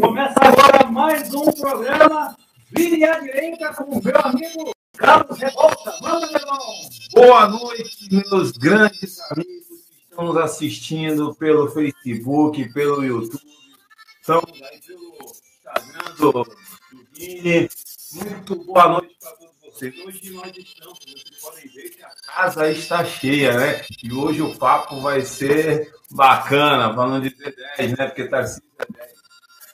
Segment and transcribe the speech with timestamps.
[0.00, 2.36] Começa agora mais um programa
[2.72, 5.94] Vire à Direita com o meu amigo Carlos Revolta.
[6.02, 6.58] Meu irmão!
[7.14, 13.40] Boa noite, meus grandes amigos que estão nos assistindo pelo Facebook, pelo YouTube.
[14.20, 16.46] Estamos aí pelo Instagram do, do
[17.14, 17.68] Vini.
[18.14, 19.94] Muito boa noite para todos vocês.
[20.04, 23.84] Hoje nós estamos, vocês podem ver que a casa está cheia, né?
[24.02, 27.36] E hoje o papo vai ser bacana, falando de
[27.78, 28.06] 10, né?
[28.06, 29.15] Porque Tarcísio é 10.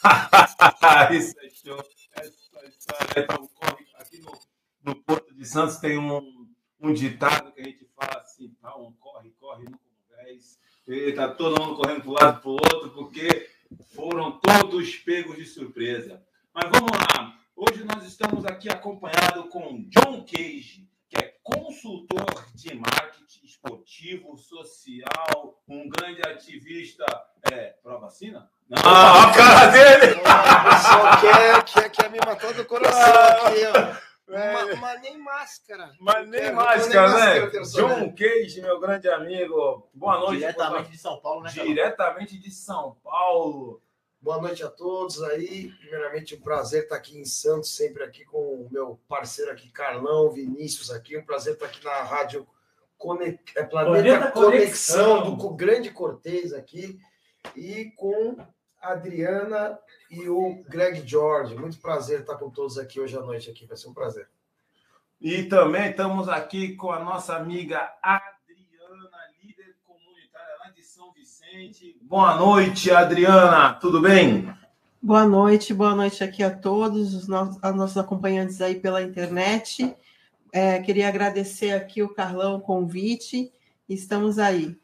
[1.13, 1.85] Isso é show.
[2.15, 2.29] Essa
[2.69, 4.39] história é tão corre aqui no,
[4.83, 6.49] no Porto de Santos tem um,
[6.81, 10.59] um ditado que a gente fala assim, um corre, corre, no convés.
[10.87, 13.49] E tá todo mundo correndo para um lado para o outro, porque
[13.95, 16.23] foram todos pegos de surpresa.
[16.53, 17.39] Mas vamos lá.
[17.55, 25.63] Hoje nós estamos aqui acompanhados com John Cage, que é consultor de marketing esportivo, social,
[25.69, 27.05] um grande ativista
[27.51, 28.51] é, pró-vacina?
[28.73, 30.13] Não, Ah, a cara dele!
[30.15, 34.33] O pessoal quer, quer, quer me matar do coração aqui, ó.
[34.35, 34.75] É.
[34.77, 35.93] Mas, nem máscara.
[36.01, 37.41] Mas nem Quero, máscara, nem né?
[37.41, 37.65] máscara.
[37.65, 39.87] John Cage, meu grande amigo.
[39.93, 40.39] Boa noite.
[40.39, 41.51] Diretamente de São Paulo, né?
[41.51, 43.83] Diretamente de São Paulo.
[44.23, 45.71] Boa noite a todos aí.
[45.79, 50.31] Primeiramente, um prazer estar aqui em Santos, sempre aqui com o meu parceiro aqui, Carlão,
[50.31, 51.19] Vinícius aqui.
[51.19, 52.49] Um prazer estar aqui na rádio
[52.97, 53.39] Cone...
[53.55, 55.31] é, Planeta, Planeta Conexão, Conexão.
[55.31, 56.99] do com o grande Cortez aqui.
[57.55, 58.37] E com
[58.83, 59.79] Adriana
[60.11, 61.55] e o Greg George.
[61.55, 63.49] Muito prazer estar com todos aqui hoje à noite.
[63.49, 63.65] aqui.
[63.65, 64.29] Vai ser um prazer.
[65.21, 69.09] E também estamos aqui com a nossa amiga Adriana,
[69.41, 71.97] líder comunitária lá de São Vicente.
[72.03, 73.75] Boa noite, Adriana.
[73.75, 74.53] Tudo bem?
[75.01, 79.97] Boa noite, boa noite aqui a todos os nossos, a nossos acompanhantes aí pela internet.
[80.53, 83.53] É, queria agradecer aqui o Carlão o convite.
[83.89, 84.77] Estamos aí.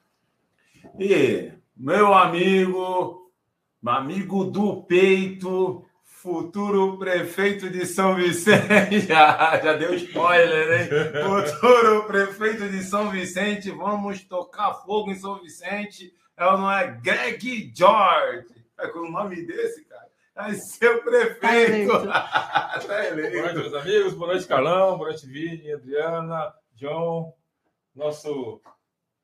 [0.99, 3.28] E meu amigo,
[3.87, 9.01] amigo do peito, futuro prefeito de São Vicente.
[9.07, 10.89] Já, já deu spoiler, hein?
[11.23, 13.71] Futuro prefeito de São Vicente.
[13.71, 16.13] Vamos tocar fogo em São Vicente.
[16.37, 16.89] É ou não é?
[17.03, 18.47] Greg George.
[18.79, 20.07] É com o nome desse, cara.
[20.35, 21.73] Vai ser o prefeito.
[21.73, 22.09] eleito.
[22.79, 23.37] Tá Boa eleito.
[23.43, 24.15] noite, meus amigos.
[24.15, 24.97] Boa noite, Carlão.
[24.97, 27.35] Boa noite, Vini, Adriana, John,
[27.95, 28.61] nosso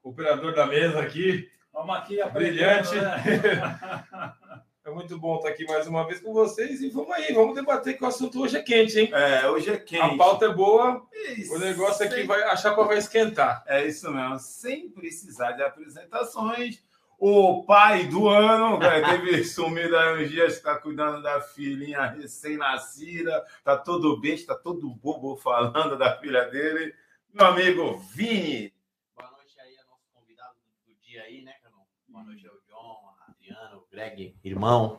[0.03, 1.49] operador da mesa aqui.
[1.75, 2.95] Vamos aqui Brilhante.
[2.95, 3.15] né?
[4.87, 7.97] É muito bom estar aqui mais uma vez com vocês e vamos aí, vamos debater
[7.97, 9.09] que o assunto hoje é quente, hein?
[9.15, 10.03] É, hoje é quente.
[10.03, 11.03] A pauta é boa,
[11.39, 11.55] Isso.
[11.55, 13.65] o negócio aqui Sem- vai, a chapa vai esquentar.
[13.67, 16.85] É isso mesmo, sem precisar de apresentações.
[17.19, 18.85] O pai do ano, que
[19.33, 24.87] teve sumido aí uns dias, está cuidando da filhinha recém-nascida, tá todo besta, tá todo
[24.97, 26.95] bobo falando da filha dele.
[27.33, 28.71] Meu amigo Vini.
[29.17, 30.57] Boa noite aí a nosso convidado
[30.87, 31.87] do dia aí, né, Carol?
[32.07, 34.99] Boa noite ao John, a Adriano, o Greg, irmão.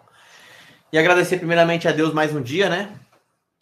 [0.89, 2.97] E agradecer primeiramente a Deus mais um dia, né?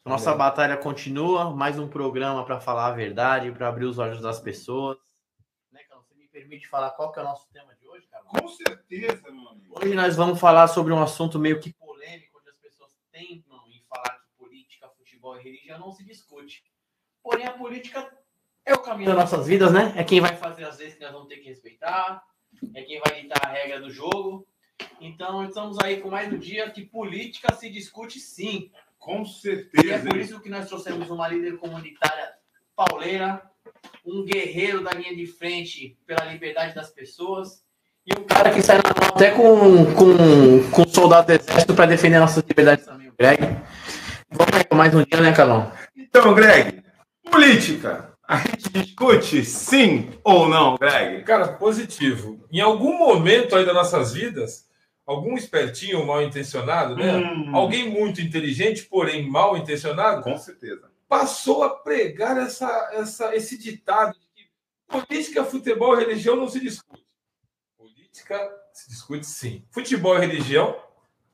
[0.05, 4.39] Nossa batalha continua, mais um programa para falar a verdade, para abrir os olhos das
[4.39, 4.95] pessoas.
[5.71, 6.03] Né, Carol?
[6.03, 8.27] Você me permite falar qual que é o nosso tema de hoje, Carol?
[8.27, 9.75] Com certeza, meu amigo.
[9.75, 13.81] Hoje nós vamos falar sobre um assunto meio que polêmico, onde as pessoas tentam em
[13.89, 16.63] falar que política, futebol e religião não se discute.
[17.23, 18.07] Porém, a política
[18.63, 19.93] é o caminho das nossas vidas, né?
[19.95, 22.23] É quem vai fazer as vezes que nós vamos ter que respeitar,
[22.75, 24.47] é quem vai ditar a regra do jogo.
[25.01, 28.69] Então, estamos aí com mais um dia que política se discute sim.
[28.97, 30.07] Com E é certeza.
[30.07, 32.29] por isso que nós trouxemos uma líder comunitária
[32.75, 33.41] pauleira,
[34.05, 37.63] um guerreiro da linha de frente pela liberdade das pessoas
[38.05, 41.85] e um cara que sai na mão até com, com, com soldado do exército para
[41.85, 43.41] defender nossas liberdades também, o Greg.
[44.29, 45.71] Vamos aí com mais um dia, né, Calão?
[45.95, 46.83] Então, Greg,
[47.29, 48.11] política.
[48.25, 51.23] A gente discute sim ou não, Greg?
[51.23, 52.43] Cara, positivo.
[52.51, 54.65] Em algum momento aí das nossas vidas,
[55.05, 57.17] algum espertinho mal intencionado, né?
[57.17, 57.55] Hum.
[57.55, 60.89] Alguém muito inteligente, porém mal intencionado, Com certeza.
[61.07, 64.49] passou a pregar essa, essa, esse ditado de que
[64.87, 67.03] política, futebol e religião não se discute.
[67.77, 69.65] Política se discute sim.
[69.71, 70.75] Futebol e religião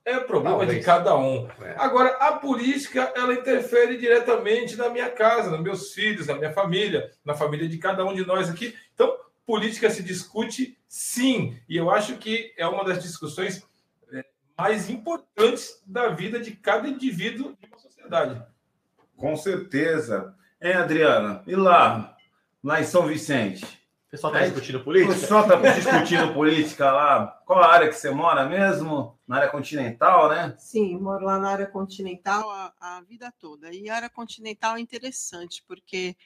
[0.03, 0.79] é problema Talvez.
[0.79, 1.47] de cada um.
[1.61, 1.75] É.
[1.77, 7.11] Agora, a política, ela interfere diretamente na minha casa, nos meus filhos, na minha família,
[7.23, 8.75] na família de cada um de nós aqui.
[8.93, 9.15] Então,
[9.45, 11.59] política se discute sim.
[11.67, 13.63] E eu acho que é uma das discussões
[14.59, 18.41] mais importantes da vida de cada indivíduo de uma sociedade.
[19.15, 20.35] Com certeza.
[20.61, 21.41] Hein, Adriana?
[21.47, 22.17] E lá?
[22.63, 23.63] Lá em São Vicente?
[24.07, 24.45] O pessoal tá É.
[24.45, 25.13] discutindo O política?
[25.13, 27.27] pessoal tá discutindo política lá.
[27.45, 29.17] Qual a área que você mora mesmo?
[29.27, 30.55] Na área continental, né?
[30.57, 33.71] Sim, moro lá na área continental a, a vida toda.
[33.73, 36.17] E a área continental é interessante, porque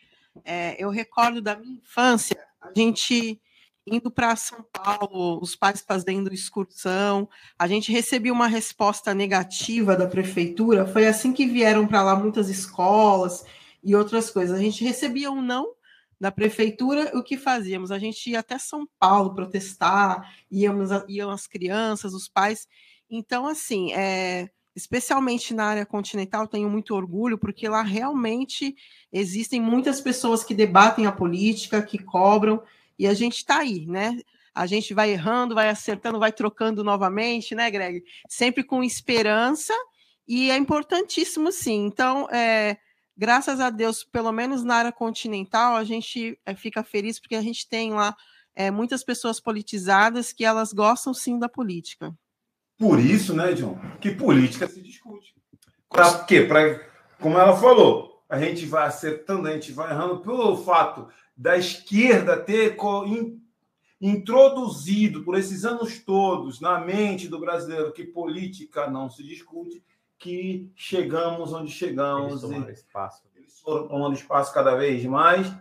[0.46, 3.40] é, eu recordo da minha infância, a gente
[3.86, 7.28] indo para São Paulo, os pais fazendo excursão.
[7.58, 10.86] A gente recebeu uma resposta negativa da prefeitura.
[10.86, 13.46] Foi assim que vieram para lá muitas escolas
[13.84, 14.58] e outras coisas.
[14.58, 15.74] A gente recebia um não
[16.20, 17.92] da prefeitura, o que fazíamos?
[17.92, 22.66] A gente ia até São Paulo protestar, íamos, iam as crianças, os pais.
[23.10, 28.74] Então, assim, é, especialmente na área continental, tenho muito orgulho, porque lá realmente
[29.12, 32.64] existem muitas pessoas que debatem a política, que cobram,
[32.98, 34.20] e a gente está aí, né?
[34.54, 38.04] A gente vai errando, vai acertando, vai trocando novamente, né, Greg?
[38.30, 39.74] Sempre com esperança,
[40.28, 41.86] e é importantíssimo, sim.
[41.86, 42.78] Então, é,
[43.18, 47.42] graças a Deus, pelo menos na área continental, a gente é, fica feliz porque a
[47.42, 48.16] gente tem lá
[48.56, 52.14] é, muitas pessoas politizadas que elas gostam sim da política.
[52.78, 55.34] Por isso, né, John, que política se discute.
[55.90, 56.42] Para quê?
[56.42, 56.80] Pra,
[57.20, 62.38] como ela falou, a gente vai acertando, a gente vai errando pelo fato da esquerda
[62.38, 62.78] ter
[64.00, 69.84] introduzido por esses anos todos na mente do brasileiro que política não se discute
[70.24, 72.44] que chegamos onde chegamos.
[72.44, 73.24] Eles tomaram espaço.
[73.36, 75.52] Eles foram tomando espaço cada vez mais.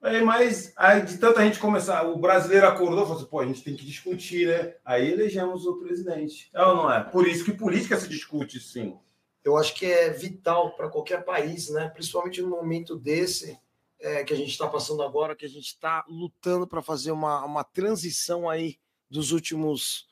[0.00, 3.46] Aí, mas aí, de tanta gente começar, o brasileiro acordou e falou assim: pô, a
[3.46, 4.74] gente tem que discutir, né?
[4.82, 6.48] Aí elegemos o presidente.
[6.54, 7.04] É ou não é?
[7.04, 8.96] Por isso que política se discute, sim.
[9.44, 11.90] Eu acho que é vital para qualquer país, né?
[11.90, 13.58] Principalmente no momento desse
[14.00, 17.44] é, que a gente está passando agora, que a gente está lutando para fazer uma,
[17.44, 20.08] uma transição aí dos últimos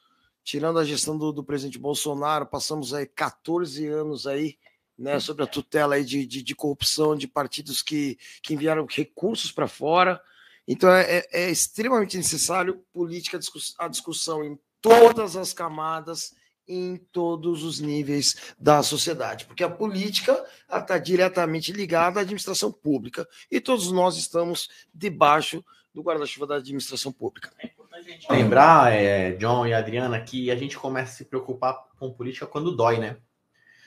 [0.48, 4.56] tirando a gestão do, do, presidente Bolsonaro, passamos aí 14 anos aí,
[4.96, 9.52] né, sob a tutela aí de, de, de corrupção de partidos que, que enviaram recursos
[9.52, 10.18] para fora.
[10.66, 13.38] Então é, é, é, extremamente necessário política
[13.78, 16.34] a discussão em todas as camadas,
[16.68, 23.26] em todos os níveis da sociedade, porque a política está diretamente ligada à administração pública
[23.50, 27.50] e todos nós estamos debaixo do guarda-chuva da administração pública.
[27.58, 31.84] É a gente lembrar, é, John e Adriana, que a gente começa a se preocupar
[31.98, 33.16] com política quando dói, né?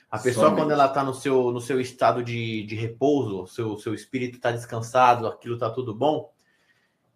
[0.10, 0.62] A pessoa, Somente.
[0.62, 4.52] quando ela está no seu, no seu estado de, de repouso, seu, seu espírito está
[4.52, 6.30] descansado, aquilo está tudo bom,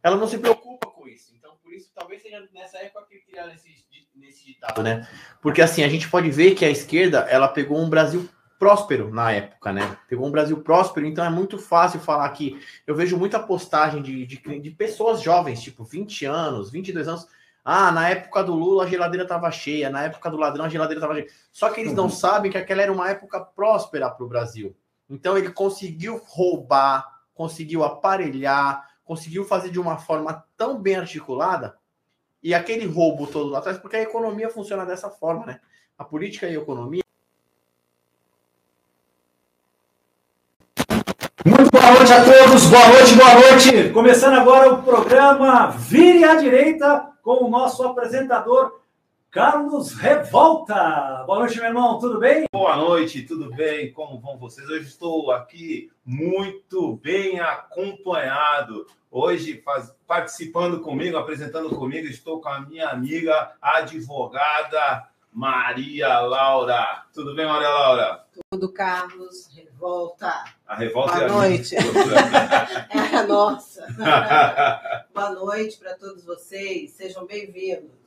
[0.01, 0.74] ela não se preocupa
[1.05, 1.31] com isso.
[1.37, 3.69] Então, por isso, talvez seja nessa época que criaram esse,
[4.15, 5.07] nesse ditado, né?
[5.41, 9.31] Porque, assim, a gente pode ver que a esquerda, ela pegou um Brasil próspero na
[9.31, 9.97] época, né?
[10.09, 14.25] Pegou um Brasil próspero, então é muito fácil falar que eu vejo muita postagem de,
[14.25, 17.27] de, de, pessoas jovens, tipo 20 anos, 22 anos.
[17.63, 20.99] Ah, na época do Lula a geladeira estava cheia, na época do ladrão a geladeira
[20.99, 21.27] estava cheia.
[21.51, 21.97] Só que eles uhum.
[21.97, 24.75] não sabem que aquela era uma época próspera para o Brasil.
[25.09, 31.77] Então ele conseguiu roubar, conseguiu aparelhar, conseguiu fazer de uma forma tão bem articulada
[32.43, 35.59] e aquele roubo todo lá atrás, porque a economia funciona dessa forma, né?
[35.97, 37.05] A política e a economia
[41.45, 43.93] Muito boa noite a todos, boa noite, boa noite.
[43.93, 48.81] Começando agora o programa Vire à Direita com o nosso apresentador
[49.35, 51.25] Carlos Revolta.
[51.27, 52.45] Boa noite, meu irmão, tudo bem?
[52.53, 53.91] Boa noite, tudo bem?
[53.91, 54.65] Como vão vocês?
[54.69, 58.87] Hoje estou aqui muito bem acompanhado.
[59.11, 67.03] Hoje, faz, participando comigo, apresentando comigo, estou com a minha amiga advogada Maria Laura.
[67.13, 68.23] Tudo bem, Maria Laura?
[68.49, 69.49] Tudo, Carlos.
[69.53, 70.45] Revolta.
[70.65, 71.75] A revolta Boa é noite.
[71.75, 73.85] é a nossa.
[75.13, 76.91] Boa noite para todos vocês.
[76.91, 78.04] Sejam bem-vindos.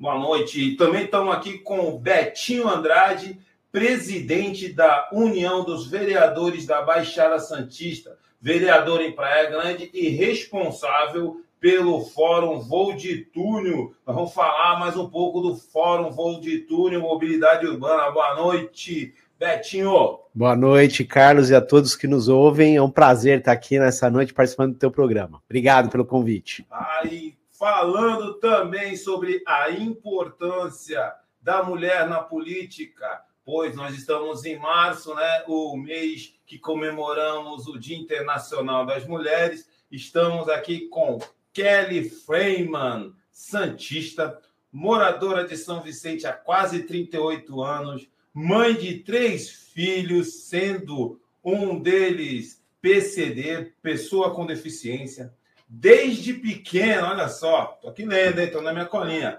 [0.00, 0.76] Boa noite.
[0.76, 3.38] Também estamos aqui com o Betinho Andrade,
[3.70, 12.00] presidente da União dos Vereadores da Baixada Santista, vereador em Praia Grande e responsável pelo
[12.00, 13.92] Fórum Voo de Túnel.
[14.06, 18.10] Nós vamos falar mais um pouco do Fórum Voo de Túnel Mobilidade Urbana.
[18.10, 20.18] Boa noite, Betinho.
[20.34, 22.74] Boa noite, Carlos, e a todos que nos ouvem.
[22.74, 25.42] É um prazer estar aqui nessa noite participando do teu programa.
[25.46, 26.64] Obrigado pelo convite.
[26.70, 31.12] Aí, falando também sobre a importância
[31.42, 37.78] da mulher na política, pois nós estamos em março, né, o mês que comemoramos o
[37.78, 39.68] Dia Internacional das Mulheres.
[39.92, 41.18] Estamos aqui com
[41.52, 44.40] Kelly Freeman, Santista,
[44.72, 52.64] moradora de São Vicente há quase 38 anos, mãe de três filhos, sendo um deles
[52.80, 55.38] PCD, pessoa com deficiência.
[55.72, 58.50] Desde pequena, olha só, tô aqui lendo, hein?
[58.50, 59.38] Tô na minha colinha.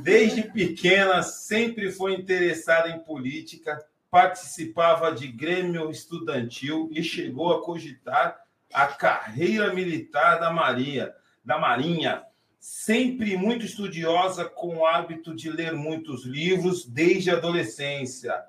[0.00, 8.38] Desde pequena, sempre foi interessada em política, participava de grêmio estudantil e chegou a cogitar
[8.72, 11.12] a carreira militar da Maria
[11.44, 12.22] da Marinha,
[12.60, 18.40] sempre muito estudiosa, com o hábito de ler muitos livros desde a adolescência.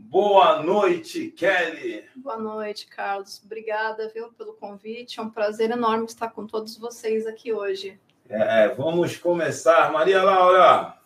[0.00, 2.04] Boa noite, Kelly.
[2.16, 3.42] Boa noite, Carlos.
[3.44, 5.18] Obrigada, viu, pelo convite.
[5.18, 7.98] É um prazer enorme estar com todos vocês aqui hoje.
[8.28, 9.92] É, vamos começar.
[9.92, 10.96] Maria Laura,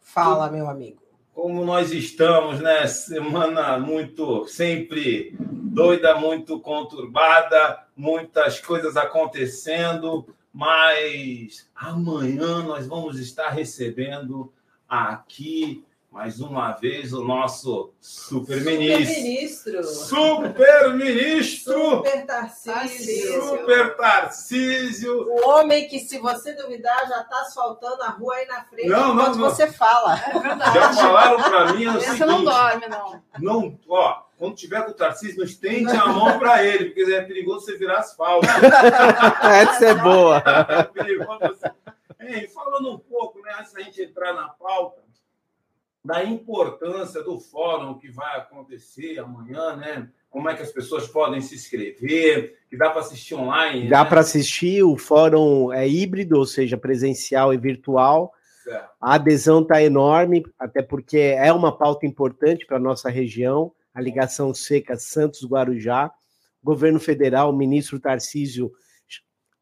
[0.00, 1.02] Fala, meu amigo.
[1.34, 2.86] como nós estamos, né?
[2.86, 14.50] Semana muito, sempre doida, muito conturbada, muitas coisas acontecendo, mas amanhã nós vamos estar recebendo
[14.88, 15.84] aqui
[16.16, 19.84] mais uma vez o nosso super-ministro.
[19.84, 19.84] Super-ministro.
[19.84, 21.74] Super-ministro!
[21.74, 23.42] Super Tarcísio.
[23.42, 25.26] Super Tarcísio!
[25.28, 29.08] O homem que, se você duvidar, já está asfaltando a rua aí na frente Não,
[29.08, 29.50] não, enquanto não.
[29.50, 30.18] você fala.
[30.18, 30.74] É verdade.
[30.74, 33.22] Já falaram para mim é o Esse não dorme, não.
[33.38, 37.20] não, ó, quando tiver com o Tarcísio, não estende a mão para ele, porque é
[37.20, 38.46] perigoso você virar asfalto.
[39.44, 40.42] Essa é boa.
[40.66, 41.70] É perigoso você.
[42.20, 45.05] Ei, falando um pouco, né, antes da gente entrar na pauta,
[46.06, 50.08] da importância do fórum que vai acontecer amanhã, né?
[50.30, 53.88] Como é que as pessoas podem se inscrever, que dá para assistir online.
[53.88, 54.08] Dá né?
[54.08, 58.32] para assistir, o fórum é híbrido, ou seja, presencial e virtual.
[58.62, 58.88] Certo.
[59.00, 64.00] A adesão está enorme, até porque é uma pauta importante para a nossa região, a
[64.00, 66.12] ligação seca Santos-Guarujá.
[66.62, 68.70] O governo federal, o ministro Tarcísio,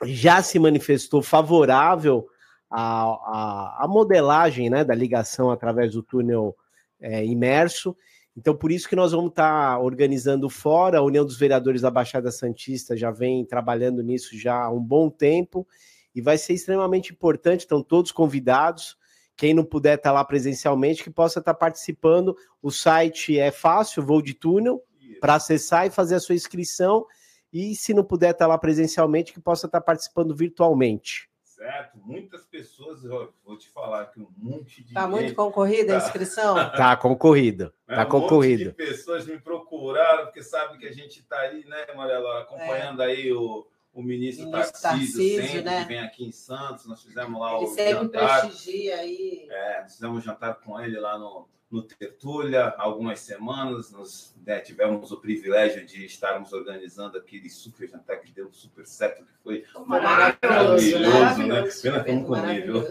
[0.05, 2.27] já se manifestou favorável
[2.71, 6.57] à, à, à modelagem né, da ligação através do túnel
[7.01, 7.97] é, imerso.
[8.37, 10.99] Então, por isso que nós vamos estar organizando fora.
[10.99, 15.09] A União dos Vereadores da Baixada Santista já vem trabalhando nisso já há um bom
[15.09, 15.67] tempo
[16.15, 17.61] e vai ser extremamente importante.
[17.61, 18.97] Estão todos convidados.
[19.37, 22.37] Quem não puder estar lá presencialmente, que possa estar participando.
[22.63, 24.83] O site é fácil, voo de túnel,
[25.21, 27.05] para acessar e fazer a sua inscrição.
[27.53, 31.29] E se não puder estar lá presencialmente, que possa estar participando virtualmente.
[31.55, 31.99] Certo?
[31.99, 34.89] Muitas pessoas, vou te falar que um monte de.
[34.89, 36.07] Está muito concorrida a Tá.
[36.07, 36.55] inscrição?
[36.73, 37.73] Tá concorrido.
[37.87, 38.73] né, Tá um concorrido.
[38.75, 43.65] pessoas me procuraram, porque sabe que a gente está aí, né, Marela, acompanhando aí o,
[43.95, 45.83] o ministro, Ministro Tarcísio, Tarcísio, sempre, né?
[45.83, 46.87] que vem aqui em Santos.
[46.87, 48.41] Nós fizemos lá Ele o sempre jantar.
[48.41, 49.47] prestigia aí.
[49.49, 53.93] É, nós fizemos um jantar com ele lá no, no Tertúlia há algumas semanas.
[53.93, 59.25] Nós né, tivemos o privilégio de estarmos organizando aquele super jantar que deu super certo,
[59.25, 61.09] que foi Maravilhoso, né?
[61.09, 61.63] maravilhoso, né?
[61.83, 62.85] Pena que eu não comi, viu?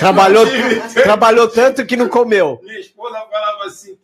[0.00, 0.46] Trabalhou,
[1.04, 2.60] trabalhou tanto que não comeu.
[2.64, 3.96] Minha esposa falava assim,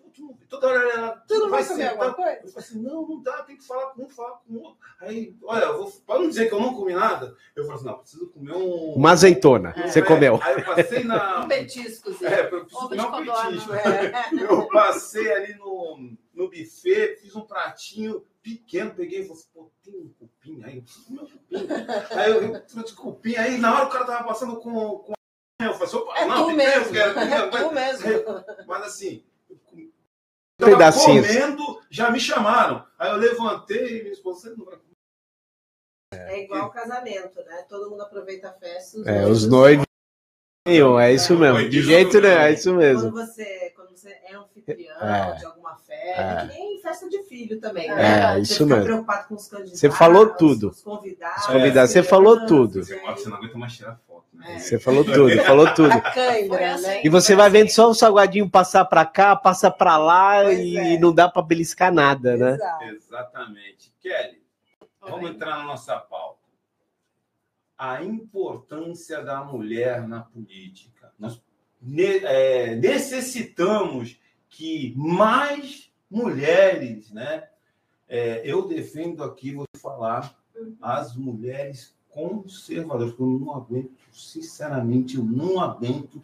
[0.48, 2.30] "Pô, tu não- toda hora ela Tu não vai comer alguma coisa?
[2.42, 4.78] Eu falei assim, não, não dá, tem que falar com um, falar com o outro.
[5.00, 7.98] Aí, olha, vou, para não dizer que eu não comi nada, eu falei assim, não,
[7.98, 8.92] preciso comer um...
[8.94, 9.74] Uma azeitona.
[9.86, 10.38] Você É, comeu.
[10.42, 11.40] Aí eu passei na...
[11.44, 12.30] Um petiscozinho.
[12.30, 13.72] É, eu preciso comer um petisco.
[13.74, 14.12] É.
[14.50, 19.70] Eu passei ali no, no buffet, fiz um pratinho pequeno, peguei e falei assim, pô,
[19.82, 21.66] tem um cupim aí, eu preciso comer um cupim.
[22.16, 24.72] aí eu, eu trouxe cupim, aí na hora o cara tava passando com...
[25.00, 25.12] com...
[25.60, 26.92] Eu falei assim, opa, É não, tu mesmo.
[26.92, 28.44] quero É mas- tu mesmo.
[28.66, 29.24] mas assim,
[30.58, 31.26] tava Pedacinhos.
[31.26, 32.84] comendo, já me chamaram.
[32.98, 34.86] Aí eu levantei e minha esposa, você não vai comer.
[36.12, 37.64] É igual casamento, né?
[37.68, 38.98] Todo mundo aproveita a festa.
[39.10, 39.84] É, os noivos.
[40.68, 41.68] É isso mesmo.
[41.68, 43.10] De jeito nenhum, é isso Quando mesmo.
[43.12, 45.34] você, quando você é anfitrião É.
[45.36, 46.40] de alguma festa, É.
[46.40, 48.40] que nem festa de filho também, É, né?
[48.40, 48.84] isso você fica mesmo.
[48.84, 49.78] preocupado com os candidatos.
[49.78, 50.68] Você falou tudo.
[50.70, 51.40] Os convidados.
[51.42, 52.82] Os convidados, você falou tudo.
[52.84, 54.00] Você, você não aguenta mais tirar?
[54.44, 54.58] É.
[54.58, 55.90] Você falou tudo, falou tudo.
[55.92, 56.48] Assim.
[56.48, 57.04] né?
[57.04, 60.76] E você vai vendo só o salgadinho passar pra cá, passa pra lá Pois e
[60.76, 60.98] é.
[60.98, 62.58] não dá pra beliscar nada, né?
[62.82, 63.92] Exatamente.
[64.00, 64.42] Kelly,
[65.00, 66.36] vamos entrar na nossa pauta.
[67.76, 71.12] A importância da mulher na política.
[71.18, 71.42] Nós
[72.24, 77.48] é, necessitamos que mais mulheres, né?
[78.08, 80.36] É, eu defendo aqui, vou falar,
[80.80, 86.20] as mulheres conservadoras, porque eu não aguento, sinceramente, eu não aguento.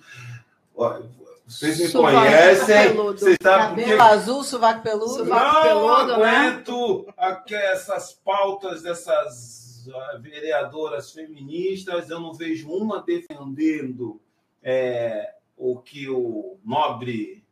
[1.47, 3.19] Vocês me Sovaco conhecem, peludo.
[3.19, 5.25] vocês sabem porque Cabelo azul, sovaco peludo.
[5.25, 6.29] Não peludo, né?
[6.49, 9.87] aguento aqu- essas pautas dessas
[10.21, 12.09] vereadoras feministas.
[12.09, 14.21] Eu não vejo uma defendendo
[14.63, 17.45] é, o que o nobre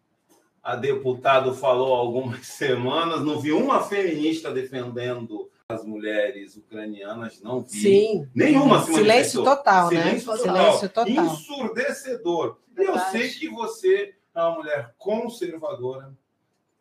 [0.62, 3.20] a deputado falou há algumas semanas.
[3.22, 7.40] Não vi uma feminista defendendo as mulheres ucranianas.
[7.40, 7.80] Não vi.
[7.80, 8.28] Sim.
[8.34, 10.02] Nenhuma se Silêncio total, né?
[10.02, 10.54] Silêncio total.
[10.54, 11.24] Silêncio total.
[11.24, 12.58] Ensurdecedor.
[12.78, 16.14] E eu sei que você é uma mulher conservadora,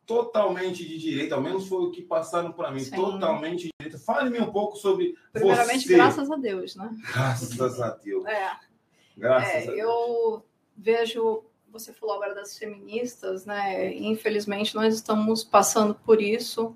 [0.05, 2.95] totalmente de direita, ao menos foi o que passaram para mim, Sim.
[2.95, 4.03] totalmente de direita.
[4.03, 5.95] Fale-me um pouco sobre Primeiramente, você.
[5.95, 6.89] graças a Deus, né?
[7.13, 8.25] Graças a Deus.
[8.25, 8.51] É,
[9.15, 9.77] Graças a é, Deus.
[9.77, 10.43] eu
[10.75, 13.93] vejo, você falou agora das feministas, né?
[13.97, 16.73] Infelizmente, nós estamos passando por isso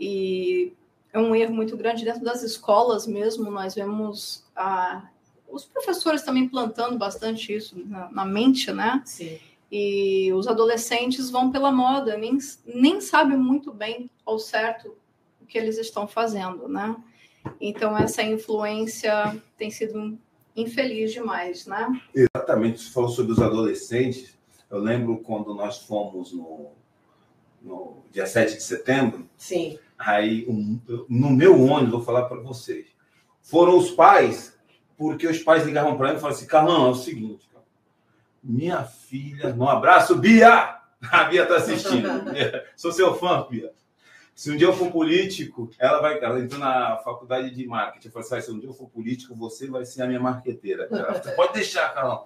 [0.00, 0.72] e
[1.16, 3.50] é um erro muito grande dentro das escolas mesmo.
[3.50, 5.08] Nós vemos a,
[5.48, 9.02] os professores também plantando bastante isso na, na mente, né?
[9.06, 9.38] Sim.
[9.72, 14.94] E os adolescentes vão pela moda, nem, nem sabem muito bem ao certo
[15.40, 16.94] o que eles estão fazendo, né?
[17.58, 20.18] Então, essa influência tem sido
[20.54, 21.88] infeliz demais, né?
[22.14, 24.36] Exatamente, você falou sobre os adolescentes.
[24.70, 26.72] Eu lembro quando nós fomos no,
[27.62, 29.78] no dia 7 de setembro, Sim.
[29.98, 32.86] Aí um- no meu ônibus, vou falar para vocês,
[33.42, 34.58] foram os pais,
[34.96, 37.46] porque os pais ligavam para mim e falavam assim, Carlão, é o seguinte,
[38.42, 40.76] minha filha, um abraço, Bia!
[41.10, 42.08] A Bia está assistindo.
[42.76, 43.72] Sou seu fã, Bia.
[44.34, 46.22] Se um dia eu for político, ela vai.
[46.22, 48.08] Ela entrou na faculdade de marketing.
[48.08, 50.20] Eu falei assim: "Ah, se um dia eu for político, você vai ser a minha
[50.20, 50.88] marqueteira.
[50.90, 52.24] Ela falou, Pode deixar, Carlão.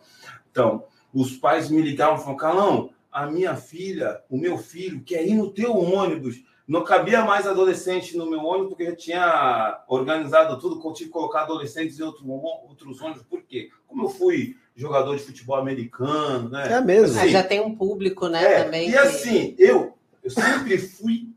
[0.51, 5.27] Então, os pais me ligavam e falavam: Carlão, a minha filha, o meu filho, quer
[5.27, 6.43] ir no teu ônibus.
[6.71, 11.13] Não cabia mais adolescente no meu ônibus, porque eu tinha organizado tudo, eu tive que
[11.13, 13.25] colocar adolescentes em outro, outros ônibus.
[13.25, 13.71] Por quê?
[13.89, 16.73] Como eu fui jogador de futebol americano, né?
[16.75, 17.21] É mesmo.
[17.21, 18.89] Ah, já tem um público, né, É, também.
[18.89, 21.31] E que- assim, eu, eu sempre fui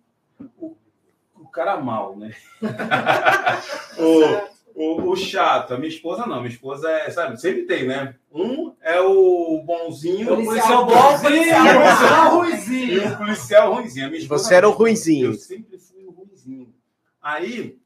[0.60, 0.76] o,
[1.36, 2.36] o cara mal, né?
[3.98, 5.74] o, o, o chato.
[5.74, 6.38] A minha esposa não.
[6.42, 8.16] Minha esposa é, sabe, sempre tem, né?
[8.32, 12.94] Um é o bonzinho, O policial bonzinho, o policial ruizinho.
[12.94, 14.06] e o policial ruimzinho.
[14.06, 14.78] A minha esposa Você era o não.
[14.78, 15.28] ruinzinho.
[15.28, 16.74] Eu sempre fui o ruimzinho.
[17.22, 17.78] Aí,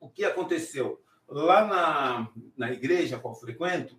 [0.00, 1.00] o que aconteceu?
[1.28, 3.96] Lá na, na igreja qual eu frequento,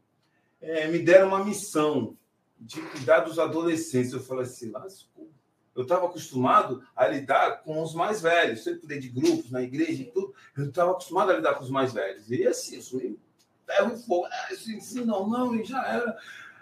[0.61, 2.17] eh, me deram uma missão
[2.59, 4.11] de cuidar dos adolescentes.
[4.13, 5.29] Eu falei assim, lascou.
[5.79, 8.63] Eu estava acostumado a lidar com os mais velhos.
[8.65, 10.33] Sempre cuidei de grupos na igreja e tudo.
[10.57, 12.29] Eu estava acostumado a lidar com os mais velhos.
[12.29, 13.17] E assim, eu sou meio
[13.65, 14.25] ferro e fogo.
[14.25, 16.17] Ah, isso ensina, não, não, e já era.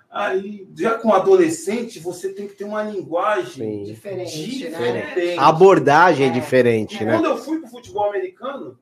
[0.10, 3.92] Aí, já com adolescente, você tem que ter uma linguagem Sim.
[3.92, 5.02] Diferente, né?
[5.02, 5.40] diferente.
[5.40, 6.32] A abordagem é É.
[6.32, 7.14] diferente, E né?
[7.14, 8.80] quando eu fui pro futebol americano,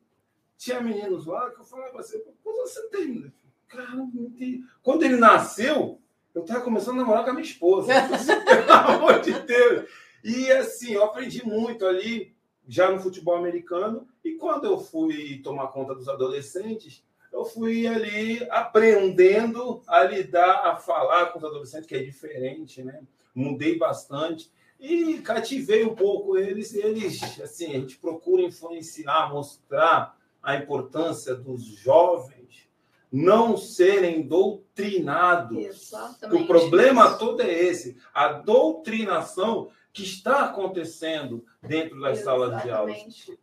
[0.58, 3.32] tinha meninos lá que eu falava assim, quando você tem?
[3.70, 4.64] Cara, não entendi.
[4.84, 6.00] Quando ele nasceu,
[6.34, 7.94] eu tava começando a namorar com a minha esposa.
[8.46, 9.90] Pelo amor de Deus.
[10.26, 12.36] E assim, eu aprendi muito ali,
[12.68, 14.08] já no futebol americano.
[14.24, 20.78] E quando eu fui tomar conta dos adolescentes, eu fui ali aprendendo a lidar, a
[20.78, 23.04] falar com os adolescentes, que é diferente, né?
[23.36, 26.74] Mudei bastante e cativei um pouco eles.
[26.74, 32.68] e Eles, assim, a gente procura influenciar, mostrar a importância dos jovens
[33.12, 35.58] não serem doutrinados.
[35.58, 36.44] Exatamente.
[36.44, 42.92] O problema todo é esse, a doutrinação que está acontecendo dentro das salas de aula.
[42.92, 43.40] Exatamente.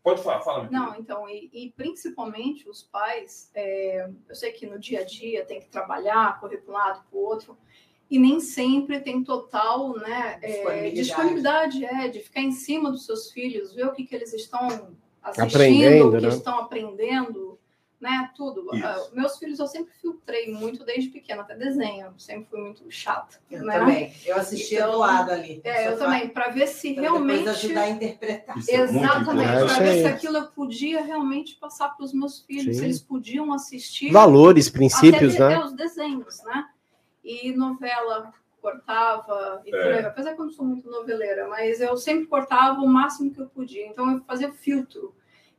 [0.00, 0.68] Pode falar, fala.
[0.70, 5.44] Não, então, e, e principalmente os pais, é, eu sei que no dia a dia
[5.44, 7.58] tem que trabalhar, correr para um lado, para o outro,
[8.08, 10.94] e nem sempre tem total né, é, Disponibilidade.
[10.94, 14.96] disponibilidade é, de ficar em cima dos seus filhos, ver o que, que eles estão
[15.20, 16.28] assistindo, Aprendendo, o que né?
[16.28, 17.58] estão aprendendo,
[18.06, 18.30] né?
[18.36, 18.64] Tudo.
[18.72, 23.38] Ah, meus filhos eu sempre filtrei muito desde pequena, até desenho, sempre fui muito chata.
[23.50, 23.78] Eu né?
[23.80, 24.14] também.
[24.24, 25.60] Eu assisti Então, do lado ali.
[25.64, 27.48] É, eu também, para ver se pra realmente.
[27.48, 28.56] Ajudar a interpretar.
[28.58, 32.40] Isso é Exatamente, É, para ver se aquilo eu podia realmente passar para os meus
[32.42, 32.80] filhos, Sim.
[32.80, 34.12] se eles podiam assistir.
[34.12, 35.54] Valores, princípios, até, né?
[35.56, 36.68] até os desenhos, né?
[37.24, 40.06] E novela cortava, e É.
[40.06, 43.46] apesar que eu não sou muito noveleira, mas eu sempre cortava o máximo que eu
[43.46, 45.14] podia, então eu fazia filtro.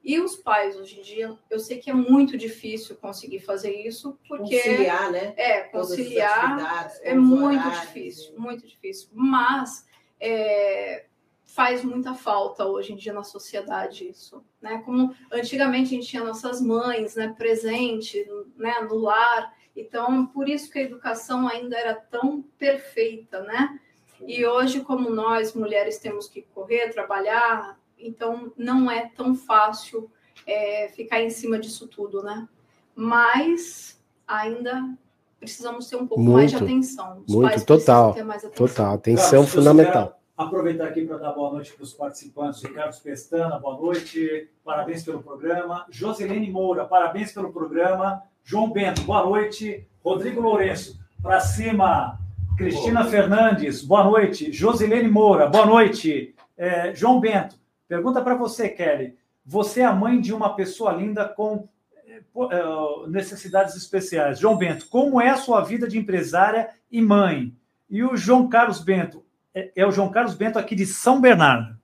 [0.07, 4.17] E os pais, hoje em dia, eu sei que é muito difícil conseguir fazer isso,
[4.25, 5.33] porque Conciliar, né?
[5.35, 9.09] é, conciliar é muito horários, difícil, muito difícil.
[9.11, 9.85] Mas
[10.17, 11.07] é,
[11.45, 14.81] faz muita falta hoje em dia na sociedade isso, né?
[14.85, 19.53] Como antigamente a gente tinha nossas mães, né, presente, né, no lar.
[19.75, 23.77] Então, por isso que a educação ainda era tão perfeita, né?
[24.25, 30.09] E hoje, como nós mulheres temos que correr, trabalhar, então não é tão fácil
[30.45, 32.47] é, ficar em cima disso tudo, né?
[32.95, 34.97] Mas ainda
[35.39, 37.23] precisamos ter um pouco mais de Muito, atenção.
[37.25, 38.67] Os muito, pais total, precisam ter mais atenção.
[38.67, 40.19] Total, atenção Carlos, eu fundamental.
[40.35, 42.61] Aproveitar aqui para dar boa noite para os participantes.
[42.61, 44.49] Ricardo Pestana, boa noite.
[44.63, 45.85] Parabéns pelo programa.
[45.89, 48.21] Joselene Moura, parabéns pelo programa.
[48.43, 49.87] João Bento, boa noite.
[50.03, 52.19] Rodrigo Lourenço, para cima.
[52.55, 54.51] Cristina Fernandes, boa noite.
[54.51, 56.35] Joselene Moura, boa noite.
[56.55, 57.55] É, João Bento,
[57.87, 59.17] pergunta para você, Kelly.
[59.45, 61.67] Você é a mãe de uma pessoa linda com
[62.05, 62.21] eh,
[62.51, 64.39] eh, necessidades especiais.
[64.39, 67.55] João Bento, como é a sua vida de empresária e mãe?
[67.89, 71.77] E o João Carlos Bento, é, é o João Carlos Bento aqui de São Bernardo.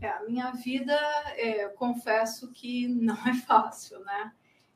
[0.00, 0.94] É, a minha vida,
[1.36, 4.32] é, confesso que não é fácil, né?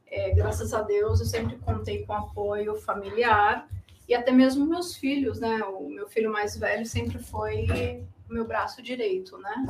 [0.07, 3.69] É, graças a Deus, eu sempre contei com apoio familiar
[4.09, 5.63] e até mesmo meus filhos, né?
[5.65, 7.67] O meu filho mais velho sempre foi
[8.33, 9.66] meu braço direito, né?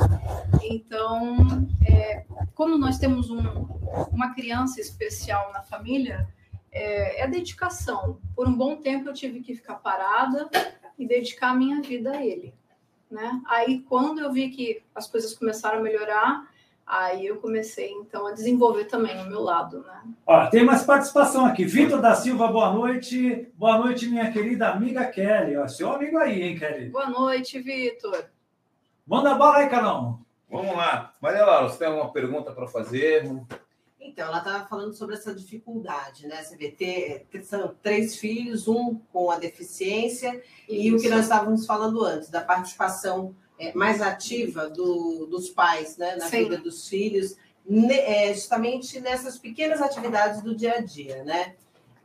[0.63, 1.37] Então,
[1.87, 3.67] é, como nós temos um-
[4.11, 6.29] uma criança especial na família,
[6.71, 8.19] é, é dedicação.
[8.35, 10.49] Por um bom tempo eu tive que ficar parada
[10.99, 12.55] e dedicar a minha vida a ele
[13.13, 13.43] né?
[13.47, 16.51] Aí, quando eu vi que as coisas começaram a melhorar,
[16.85, 20.03] Aí eu comecei, então, a desenvolver também o meu lado, né?
[20.27, 21.65] Ó, tem mais participação aqui.
[21.65, 23.49] Vitor da Silva, boa noite.
[23.55, 25.57] Boa noite, minha querida amiga Kelly.
[25.57, 26.91] Ó, seu amigo aí, hein, Kelly?
[26.91, 28.25] Boa noite, Vitor.
[29.13, 30.21] Manda bala aí, Carol.
[30.51, 31.13] Vamos lá.
[31.21, 33.31] Maria Laura, você tem alguma pergunta para fazer?
[34.01, 36.43] Então, ela estava falando sobre essa dificuldade, né?
[36.43, 40.97] Você vê, ter, são três filhos, um com a deficiência, e Isso.
[40.97, 46.17] o que nós estávamos falando antes, da participação é, mais ativa do- dos pais né,
[46.17, 46.45] na Sim.
[46.45, 51.55] vida dos filhos, ne- é, justamente nessas pequenas atividades do dia a dia, né?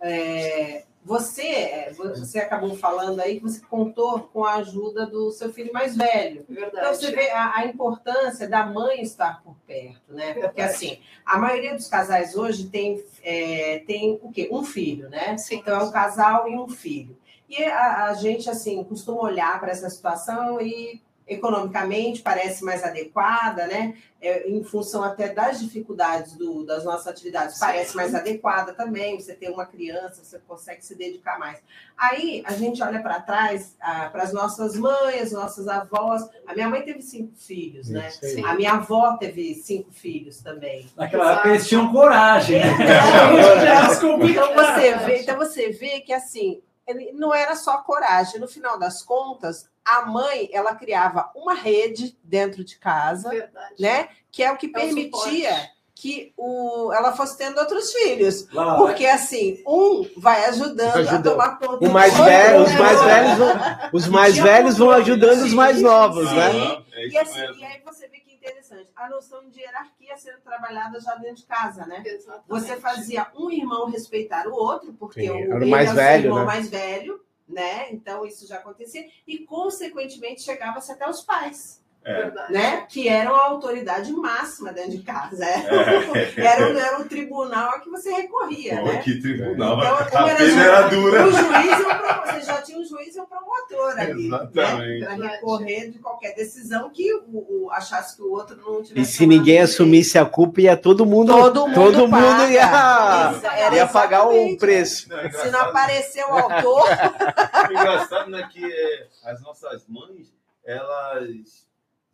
[0.02, 5.54] É, você, é, você acabou falando aí que você contou com a ajuda do seu
[5.54, 6.46] filho mais velho.
[6.50, 6.76] Verdade.
[6.76, 10.34] Então você vê a, a importância da mãe estar por perto, né?
[10.34, 14.50] Porque assim, a maioria dos casais hoje tem, é, tem o quê?
[14.52, 15.38] Um filho, né?
[15.38, 15.56] Sim.
[15.56, 17.18] Então é um casal e um filho.
[17.48, 23.68] E a, a gente, assim, costuma olhar para essa situação e economicamente parece mais adequada,
[23.68, 23.96] né?
[24.20, 27.60] É, em função até das dificuldades do- das nossas atividades, Sim.
[27.66, 29.20] parece mais adequada também.
[29.20, 31.60] Você tem uma criança, você consegue se dedicar mais.
[31.96, 33.76] Aí a gente olha para trás,
[34.12, 36.24] para as nossas mães, nossas avós.
[36.48, 38.10] A minha mãe teve cinco filhos, né?
[38.10, 38.44] Sim.
[38.44, 40.88] A minha avó teve cinco filhos também.
[40.96, 42.60] Naquela época eles tinham coragem.
[42.60, 42.68] né?
[44.28, 48.40] Então você vê, então você vê que assim, ele- não era só coragem.
[48.40, 53.76] No final das contas, a mãe ela criava uma rede dentro de casa, Verdade.
[53.80, 54.10] né?
[54.32, 55.72] Que é o que É o permitia suporte.
[55.96, 58.48] que o, ela fosse tendo outros filhos.
[58.54, 61.28] Lá, Porque assim, um vai ajudando, ajudando.
[61.28, 62.80] a tomar conta O mais do outro, velho, os né?
[62.80, 66.36] mais velhos vão, os mais velhos vão ajudando os mais novos, sim.
[66.36, 66.84] né?
[66.94, 71.00] É E, assim, e aí você vê que interessante, a noção de hierarquia sendo trabalhada
[71.00, 72.02] já dentro de casa, né?
[72.06, 72.44] Exatamente.
[72.48, 75.92] Você fazia um irmão respeitar o outro, porque Sim, o, era o ele mais é
[75.92, 76.46] o velho, seu irmão né?
[76.46, 77.92] mais velho, né?
[77.92, 79.10] Então isso já acontecia.
[79.26, 82.32] E, consequentemente, chegava-se até os pais, É.
[82.54, 82.86] Né?
[82.88, 85.44] Que eram a autoridade máxima dentro de casa.
[85.46, 86.34] É.
[86.38, 88.98] Era, um- era um tribunal a que você recorria, Pô, né?
[89.00, 89.78] que tribunal.
[89.78, 91.28] Então, a era ju- era dura.
[91.28, 95.00] O juiz e o promotor, você já tinha um juiz e um promotor ali, Exatamente.
[95.02, 95.16] né?
[95.18, 99.02] Para recorrer de qualquer decisão que o, o- achasse que o outro não tivesse.
[99.02, 102.26] E se ninguém assumisse a culpa, ia todo mundo, Todo mundo todo paga.
[102.26, 104.60] mundo ia, Isso, ia pagar o exatamente.
[104.60, 105.10] preço.
[105.10, 106.84] Não, é Se não apareceu o autor,
[107.70, 110.34] o engraçado né, que é, as nossas mães,
[110.66, 111.67] elas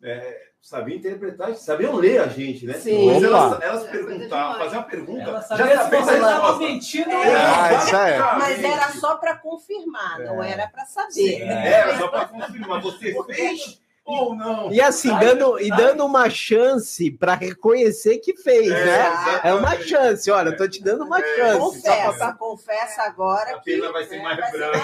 [0.04, 2.74] é, sabiam interpretar, sabiam ler a gente, né?
[2.74, 3.06] Sim.
[3.12, 7.22] Mas elas, elas É, perguntavam, faziam uma pergunta, Ela já sabia se estava mentindo ou
[7.22, 7.32] É.
[7.32, 7.54] não.
[7.54, 8.18] Ah, isso é.
[8.38, 11.42] mas era só para confirmar, não era para saber.
[11.42, 12.80] É, era só para confirmar.
[12.82, 14.70] Você fez ou não?
[14.72, 18.98] E assim, dando, e dando uma chance para reconhecer que fez, É, né?
[19.06, 19.46] exatamente.
[19.46, 21.58] É uma chance, olha, eu tô te dando uma É, chance.
[21.58, 24.78] Confessa, confessa agora A pena vai ser mais vai branca.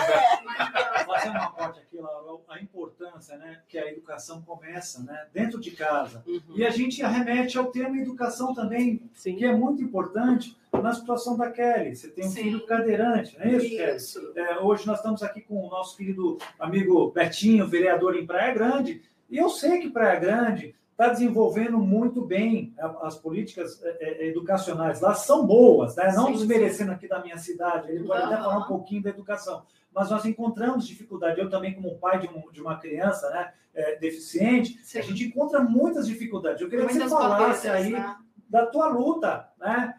[0.47, 5.61] mais- Fazer uma parte aqui, Laura, a importância né, que a educação começa né, dentro
[5.61, 6.23] de casa.
[6.27, 6.41] Uhum.
[6.55, 9.37] E a gente arremete ao tema educação também, Sim.
[9.37, 11.95] que é muito importante na situação da Kelly.
[11.97, 12.43] Você tem um Sim.
[12.45, 13.97] filho cadeirante, não é isso, Kelly?
[13.97, 14.33] Isso.
[14.37, 19.03] É, hoje nós estamos aqui com o nosso querido amigo Betinho, vereador em Praia Grande,
[19.31, 25.01] e eu sei que Praia Grande está desenvolvendo muito bem as políticas é, é, educacionais
[25.01, 26.13] lá, são boas, né?
[26.15, 29.63] não Sim, desmerecendo aqui da minha cidade, ele pode até falar um pouquinho da educação,
[29.95, 33.97] mas nós encontramos dificuldade, eu também como pai de, um- de uma criança né, é,
[33.97, 34.99] deficiente, Sim.
[34.99, 36.61] a gente encontra muitas dificuldades.
[36.61, 38.17] Eu queria que você falasse aí né?
[38.49, 39.95] da tua luta, né?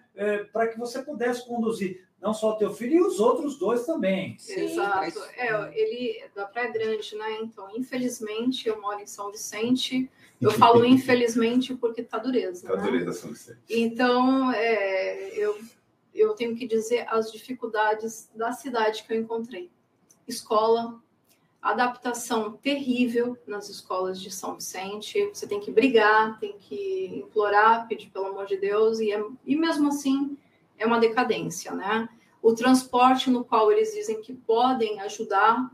[0.54, 4.38] para que você pudesse conduzir não só o teu filho e os outros dois também.
[4.38, 4.98] Sim, Exato.
[4.98, 7.40] mas- É, ele é da Praia Grande, né?
[7.42, 10.10] Então, infelizmente, eu moro em São Vicente.
[10.40, 12.68] Eu falo infelizmente porque tá dureza.
[12.68, 12.84] Tá né?
[12.84, 13.60] dureza, São Vicente.
[13.70, 15.58] Então, é, eu,
[16.14, 19.72] eu tenho que dizer as dificuldades da cidade que eu encontrei.
[20.28, 21.02] Escola,
[21.62, 25.30] adaptação terrível nas escolas de São Vicente.
[25.34, 29.56] Você tem que brigar, tem que implorar, pedir pelo amor de Deus, e, é- e
[29.56, 30.38] mesmo assim
[30.82, 32.10] é uma decadência, né?
[32.42, 35.72] O transporte no qual eles dizem que podem ajudar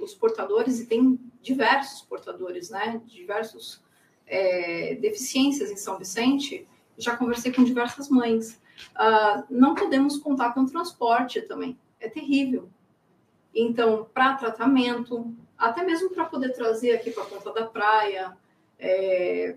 [0.00, 3.02] os, portadores, e tem diversos portadores, né?
[3.04, 3.82] Diversos
[4.26, 8.60] é, deficiências em São Vicente, já conversei com diversas mães.
[8.94, 11.76] Ah, não podemos contar com transporte também.
[11.98, 12.68] É terrível.
[13.52, 18.36] Então, para tratamento, até mesmo para poder trazer aqui para a ponta da praia,
[18.78, 19.56] é,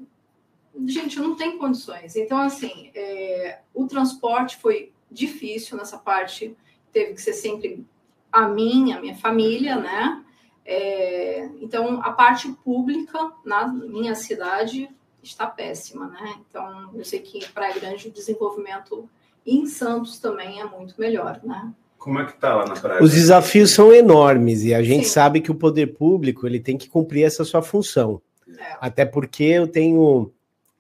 [0.86, 2.16] gente, não tem condições.
[2.16, 6.56] Então, assim, é, o transporte foi difícil nessa parte,
[6.92, 7.86] teve que ser sempre
[8.32, 10.24] a mim, a minha família, né?
[10.66, 14.90] É, então, a parte pública na minha cidade
[15.24, 16.36] está péssima, né?
[16.48, 19.10] Então, eu sei que em Praia Grande o desenvolvimento
[19.46, 21.74] em Santos também é muito melhor, né?
[21.98, 23.02] Como é que tá lá na praia?
[23.02, 25.14] Os desafios são enormes e a gente Sim.
[25.14, 28.22] sabe que o poder público ele tem que cumprir essa sua função.
[28.48, 30.32] É, Até porque eu tenho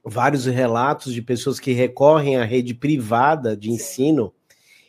[0.09, 4.33] vários relatos de pessoas que recorrem à rede privada de ensino,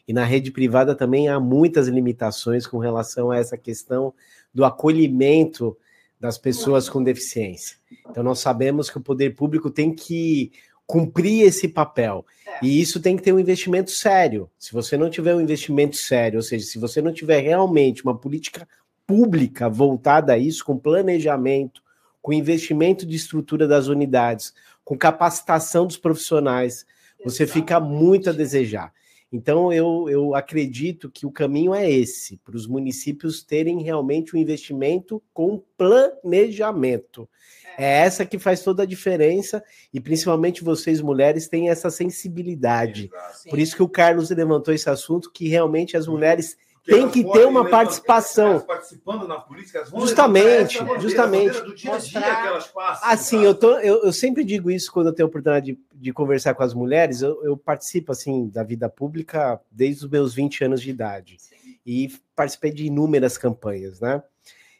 [0.06, 4.14] e na rede privada também há muitas limitações com relação a essa questão
[4.54, 5.76] do acolhimento
[6.18, 7.76] das pessoas com deficiência.
[8.08, 10.50] Então, nós sabemos que o poder público tem que
[10.86, 12.24] cumprir esse papel.
[12.46, 12.64] É.
[12.64, 14.48] E isso tem que ter um investimento sério.
[14.58, 18.16] Se você não tiver um investimento sério, ou seja, se você não tiver realmente uma
[18.16, 18.66] política
[19.06, 21.82] pública voltada a isso, com planejamento,
[22.22, 24.52] com investimento de estrutura das unidades,
[24.88, 26.86] com capacitação dos profissionais,
[27.22, 28.90] você fica muito a desejar.
[29.30, 34.38] Então, eu, eu acredito que o caminho é esse, para os municípios terem realmente um
[34.38, 37.28] investimento com planejamento.
[37.76, 43.10] É essa que faz toda a diferença, e principalmente vocês, mulheres, têm essa sensibilidade.
[43.50, 47.22] Por isso que o Carlos levantou esse assunto, que realmente as mulheres Porque Tem que
[47.22, 48.60] ter uma participação.
[48.60, 51.74] Participando na política, elas vão Justamente, bandeira, justamente.
[51.74, 53.08] dia a dia que passam.
[53.10, 56.12] Assim, eu, tô, eu, eu sempre digo isso quando eu tenho a oportunidade de, de
[56.12, 57.20] conversar com as mulheres.
[57.20, 61.36] Eu, eu participo assim da vida pública desde os meus 20 anos de idade
[61.84, 64.22] e participei de inúmeras campanhas, né?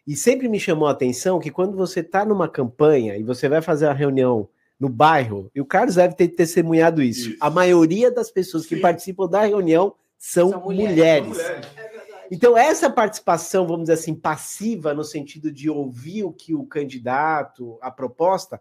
[0.07, 3.61] E sempre me chamou a atenção que quando você está numa campanha e você vai
[3.61, 4.49] fazer uma reunião
[4.81, 7.39] no bairro, e o Carlos deve ter testemunhado isso, Isso.
[7.41, 8.81] a maioria das pessoas que Sim.
[8.81, 11.27] participam da reunião são, São mulheres.
[11.27, 11.37] mulheres.
[11.37, 11.88] São mulheres.
[12.31, 12.35] É.
[12.35, 17.79] Então, essa participação, vamos dizer assim, passiva, no sentido de ouvir o que o candidato,
[17.81, 18.61] a proposta,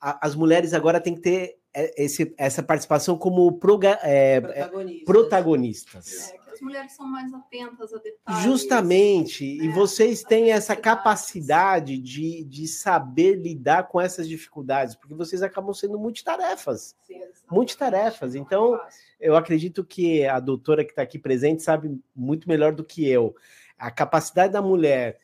[0.00, 4.40] a- as mulheres agora têm que ter é, esse- essa participação como proga- é, é,
[4.40, 5.04] Protagonista.
[5.04, 6.32] protagonistas.
[6.56, 8.42] É, as mulheres são mais atentas a detalhes.
[8.42, 15.14] Justamente, e É, vocês têm essa capacidade de, de saber lidar com essas dificuldades, porque
[15.14, 16.96] vocês acabam sendo multitarefas.
[17.02, 17.20] Sim.
[17.50, 18.34] Multitarefas.
[18.34, 18.80] Então,
[19.20, 23.36] eu acredito que a doutora que está aqui presente sabe muito melhor do que eu.
[23.78, 25.20] A capacidade da mulher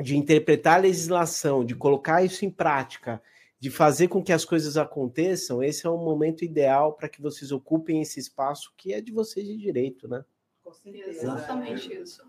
[0.00, 3.20] de interpretar a legislação, de colocar isso em prática,
[3.60, 7.50] de fazer com que as coisas aconteçam, esse é o momento ideal para que vocês
[7.50, 10.24] ocupem esse espaço que é de vocês de direito, né?
[10.68, 11.22] Com certeza.
[11.22, 12.22] Exatamente isso.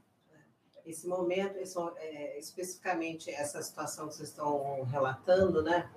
[0.86, 5.89] Esse momento, esse, é, especificamente essa situação que vocês estão relatando, né?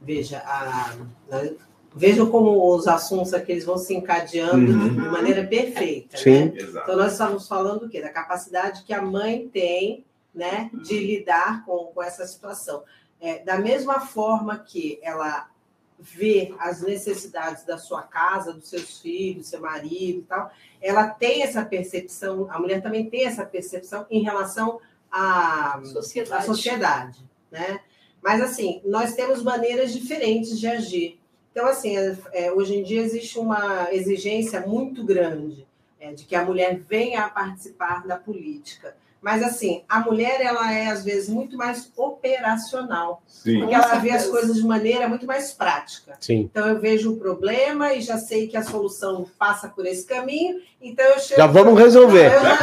[0.00, 0.96] Veja, a,
[1.28, 1.56] né,
[1.94, 4.94] vejam como os assuntos aqui eles vão se encadeando Uhum.
[4.94, 6.16] de maneira perfeita.
[6.16, 6.46] Sim.
[6.46, 6.52] Né?
[6.56, 6.84] Exato.
[6.84, 8.00] Então, nós estamos falando o quê?
[8.00, 12.82] Da capacidade que a mãe tem né, de lidar com, com essa situação.
[13.20, 15.48] É, da mesma forma que ela
[15.98, 21.42] vê as necessidades da sua casa, dos seus filhos, seu marido e tal, ela tem
[21.42, 24.80] essa percepção, a mulher também tem essa percepção em relação
[25.10, 26.46] à, à Sociedade.
[26.46, 27.80] sociedade, né?
[28.22, 31.20] Mas, assim, nós temos maneiras diferentes de agir.
[31.52, 35.66] Então, assim, é, é, hoje em dia existe uma exigência muito grande
[36.00, 38.96] é, de que a mulher venha a participar da política.
[39.24, 43.22] Mas, assim, a mulher, ela é, às vezes, muito mais operacional.
[43.26, 43.60] Sim.
[43.60, 46.14] Porque ela vê as coisas de maneira muito mais prática.
[46.20, 46.40] Sim.
[46.50, 50.60] Então, eu vejo o problema e já sei que a solução passa por esse caminho.
[50.80, 51.40] Então, eu chego...
[51.40, 52.30] Já vamos resolver.
[52.34, 52.56] Eu já,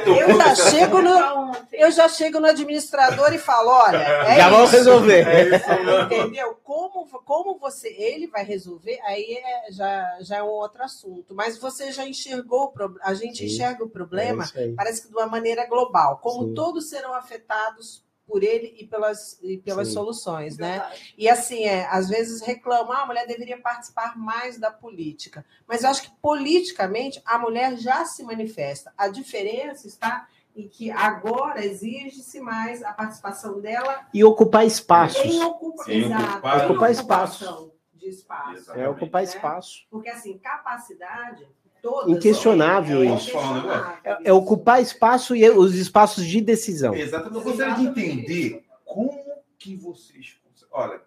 [0.00, 1.40] tocou eu já chego no...
[1.50, 1.80] Ontem.
[1.80, 4.76] Eu já chego no administrador e falo, olha, é Já vamos isso.
[4.78, 5.26] resolver.
[5.28, 6.04] É isso.
[6.04, 6.56] Entendeu?
[6.64, 11.34] Como, como você, ele vai resolver, aí é, já, já é um outro assunto.
[11.34, 13.44] Mas você já enxergou, o pro- a gente Sim.
[13.46, 14.72] enxerga o É problema, aí.
[14.74, 16.54] parece que de uma maneira global, como Sim.
[16.54, 19.94] todos serão afetados por ele e pelas, e pelas Sim.
[19.94, 20.78] soluções, né?
[20.78, 21.14] Verdade.
[21.18, 25.44] E assim, é, às vezes reclamam, ah, a mulher deveria participar mais da política.
[25.66, 28.92] Mas eu acho que politicamente a mulher já se manifesta.
[28.96, 35.24] A diferença está em que agora exige-se mais a participação dela E ocupar espaços.
[35.24, 35.82] em ocupa...
[35.84, 38.72] Sim, Exato, ocupar- em Ocupar ocupação de espaço.
[38.72, 39.28] É ocupar né?
[39.28, 39.86] espaço.
[39.90, 41.46] Porque assim, capacidade
[41.82, 43.30] toda Inquestionável é isso.
[43.30, 46.94] inquestionável É, é ocupar espaço e os espaços de decisão.
[46.94, 47.36] Exatamente.
[47.36, 49.12] Eu gostaria de entender como
[49.58, 50.36] que vocês.
[50.70, 51.00] Olha,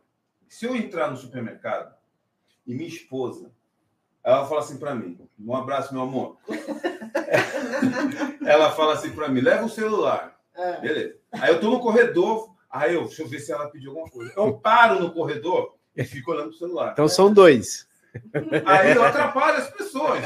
[0.47, 1.93] se eu entrar no supermercado
[2.65, 3.51] e minha esposa,
[4.23, 6.37] ela fala assim para mim: um abraço, meu amor.
[8.45, 10.39] ela fala assim para mim: leva o celular.
[10.55, 10.79] É.
[10.79, 11.15] Beleza.
[11.31, 14.31] Aí eu tô no corredor, aí eu, deixa eu ver se ela pediu alguma coisa.
[14.35, 16.91] Eu paro no corredor e fico olhando pro celular.
[16.93, 17.87] Então são dois.
[18.65, 20.23] Aí eu atrapalho as pessoas.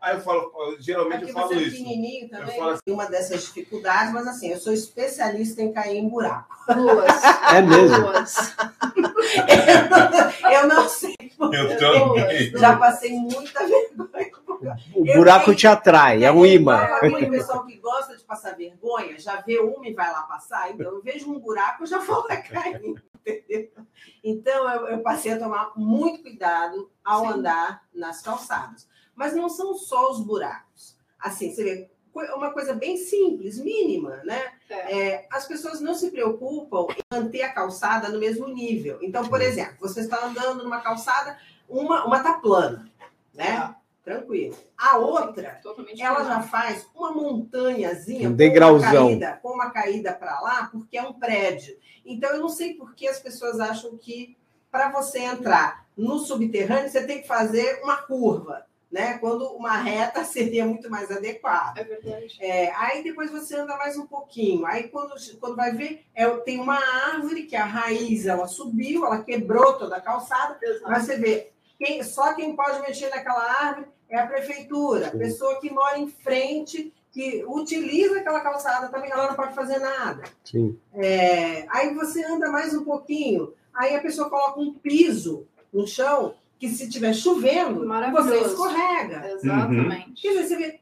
[0.00, 1.70] Aí eu falo, eu- geralmente Aqui eu falo você é isso.
[1.76, 5.96] pequenininho também, Eu falo assim- uma dessas dificuldades, mas assim, eu sou especialista em cair
[5.98, 6.54] em buraco.
[6.74, 7.24] Duas.
[7.54, 7.96] É mesmo.
[8.00, 8.56] Duas.
[10.50, 11.14] Eu não sei,
[11.52, 12.50] Eu também.
[12.56, 14.76] já passei muita vergonha.
[14.94, 16.86] O buraco te atrai, é um imã.
[17.02, 20.70] O pessoal que gosta de passar vergonha já vê uma e vai lá passar.
[20.70, 22.94] Então, eu vejo um buraco, eu já vou lá cair,
[23.26, 23.86] entendeu?
[24.22, 27.32] Então, eu, eu passei a tomar muito cuidado ao Sim.
[27.32, 28.88] andar nas calçadas.
[29.14, 30.96] Mas não são só os buracos.
[31.18, 31.90] Assim, você vê,
[32.34, 34.52] uma coisa bem simples, mínima, né?
[34.68, 38.98] É, as pessoas não se preocupam em manter a calçada no mesmo nível.
[39.00, 42.90] Então, por exemplo, você está andando numa calçada, uma, uma tá plana,
[43.34, 43.74] né?
[44.10, 44.56] Tranquilo.
[44.76, 48.90] A outra, Totalmente ela já faz uma montanhazinha, Um com degrauzão.
[48.90, 51.76] uma caída, com uma caída para lá, porque é um prédio.
[52.04, 54.36] Então, eu não sei por que as pessoas acham que
[54.68, 59.18] para você entrar no subterrâneo, você tem que fazer uma curva, né?
[59.18, 61.80] Quando uma reta seria muito mais adequada.
[61.80, 62.36] É verdade.
[62.40, 64.66] É, aí depois você anda mais um pouquinho.
[64.66, 66.78] Aí quando, quando vai ver, é, tem uma
[67.12, 70.58] árvore que a raiz ela subiu, ela quebrou toda a calçada.
[70.82, 75.60] Mas você vê, quem, só quem pode mexer naquela árvore é a prefeitura, a pessoa
[75.60, 80.24] que mora em frente, que utiliza aquela calçada também, ela não pode fazer nada.
[80.44, 80.78] Sim.
[80.92, 86.34] É, aí você anda mais um pouquinho, aí a pessoa coloca um piso no chão,
[86.58, 89.30] que se estiver chovendo, você escorrega.
[89.32, 90.20] Exatamente.
[90.20, 90.80] Quer dizer, você vê,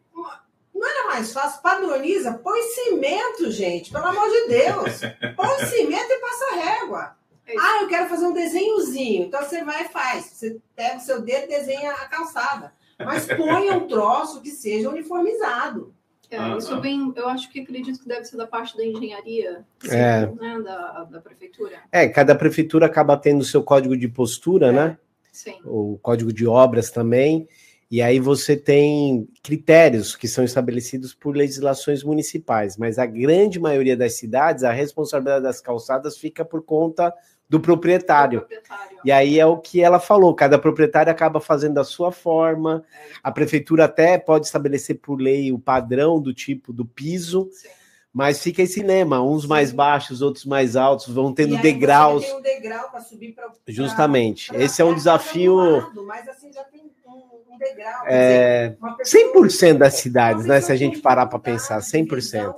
[0.74, 1.62] não era mais fácil?
[1.62, 5.00] Padroniza, põe cimento, gente, pelo amor de Deus.
[5.36, 7.16] Põe cimento e passa régua.
[7.46, 7.54] É.
[7.58, 9.24] Ah, eu quero fazer um desenhozinho.
[9.24, 10.26] Então você vai e faz.
[10.26, 12.72] Você pega o seu dedo e desenha a calçada.
[12.98, 15.94] Mas ponha um troço que seja uniformizado.
[16.30, 19.64] É, Ah, isso vem, eu acho que acredito que deve ser da parte da engenharia,
[19.90, 20.26] É.
[20.26, 21.78] né, da, da prefeitura.
[21.90, 24.98] É, cada prefeitura acaba tendo o seu código de postura, né?
[25.32, 25.56] Sim.
[25.64, 27.48] O código de obras também.
[27.90, 33.96] E aí você tem critérios que são estabelecidos por legislações municipais, mas a grande maioria
[33.96, 37.14] das cidades, a responsabilidade das calçadas fica por conta
[37.48, 38.40] do proprietário.
[38.40, 38.98] Proprietário.
[39.04, 42.84] E aí é o que ela falou, cada proprietário acaba fazendo da sua forma.
[43.22, 47.68] A prefeitura até pode estabelecer por lei o padrão do tipo do piso, Sim.
[48.12, 52.22] mas fica esse lema, uns mais baixos, outros mais altos, vão tendo aí degraus.
[52.24, 53.50] Você tem um degrau para subir para.
[53.68, 54.54] Justamente.
[54.54, 55.56] Esse é um desafio
[56.04, 58.04] Mas assim já tem um, um degrau.
[58.08, 60.60] é, Uma pessoa- 100% das cidades, né?
[60.60, 62.14] Se a gente parar para pensar, de 100%.
[62.16, 62.54] visão,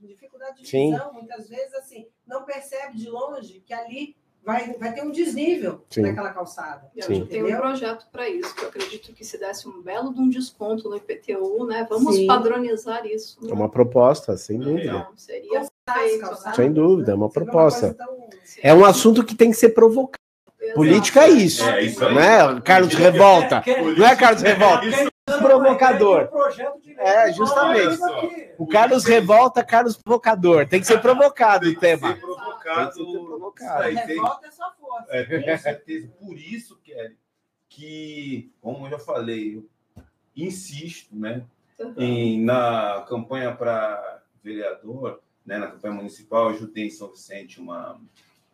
[0.00, 0.90] Dificuldade de Sim.
[0.92, 5.82] visão, muitas vezes, assim, não percebe de longe que ali vai, vai ter um desnível
[5.88, 6.02] Sim.
[6.02, 6.90] naquela calçada.
[6.94, 7.26] Eu Sim.
[7.26, 10.28] tenho um projeto para isso, que eu acredito que se desse um belo de um
[10.28, 11.86] desconto no IPTU, né?
[11.88, 12.26] Vamos Sim.
[12.26, 13.38] padronizar isso.
[13.42, 13.50] né?
[13.50, 14.84] É uma proposta, sem dúvida.
[14.84, 17.94] Então, seria feito, calçadas, Sem dúvida, é uma proposta.
[17.94, 18.28] tão-.
[18.62, 20.22] É um assunto que tem que ser provocado.
[20.74, 22.60] Política é isso, É, isso né?
[22.64, 23.62] Carlos Revolta.
[23.96, 24.86] Não é Carlos Revolta?
[25.24, 26.28] Provocador.
[26.98, 27.98] É, justamente.
[28.58, 30.68] O Carlos Revolta, Carlos Provocador.
[30.68, 32.16] Tem que ser provocado o Tem que ser tema.
[32.16, 32.92] provocado.
[32.94, 33.88] Tem que ser provocado.
[33.88, 35.06] Isso aí, tem- Revolta é sua força.
[35.08, 35.24] É,
[35.56, 36.08] com certeza.
[36.20, 37.16] Por isso, Kelly,
[37.68, 40.04] que, como eu já falei, eu
[40.36, 41.42] insisto, né,
[41.78, 41.94] Uhum.
[41.98, 48.00] em, na campanha para vereador, né, na campanha municipal, eu ajudei em São Vicente uma,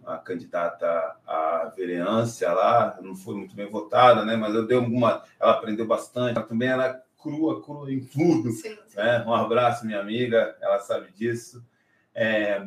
[0.03, 0.87] uma candidata
[1.27, 5.87] à vereança lá, não foi muito bem votada, né, mas eu dei alguma, ela aprendeu
[5.87, 8.97] bastante, ela também era crua, crua em tudo, Sim, sim.
[8.97, 9.23] né?
[9.27, 11.63] Um abraço, minha amiga, ela sabe disso.
[12.15, 12.67] É,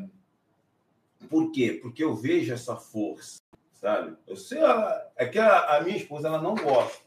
[1.30, 1.80] Por quê?
[1.82, 3.40] Porque eu vejo essa força,
[3.74, 4.16] sabe?
[4.28, 7.02] Eu sei, a- é que a, a minha esposa ela não gosta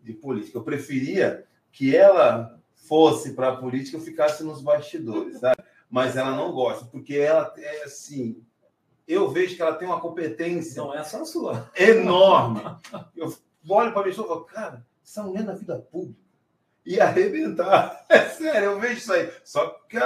[0.00, 0.58] de política.
[0.58, 5.62] Eu preferia que ela fosse para a política e eu ficasse nos bastidores, sabe?
[5.90, 8.44] Mas ela não gosta, porque ela é assim.
[9.08, 11.70] Eu vejo que ela tem uma competência Não é só a sua.
[11.74, 12.60] enorme.
[13.16, 13.34] Eu
[13.66, 16.20] olho para a pessoa e falo, cara, essa mulher na vida pública
[16.84, 18.04] ia arrebentar.
[18.08, 19.32] É sério, eu vejo isso aí.
[19.44, 19.98] Só que,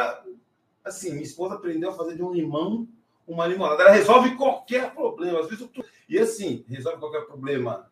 [0.84, 2.88] assim, minha esposa aprendeu a fazer de um limão
[3.26, 3.82] uma limonada.
[3.82, 5.40] Ela resolve qualquer problema.
[5.40, 5.84] Às vezes eu tô...
[6.08, 7.90] E assim, resolve qualquer problema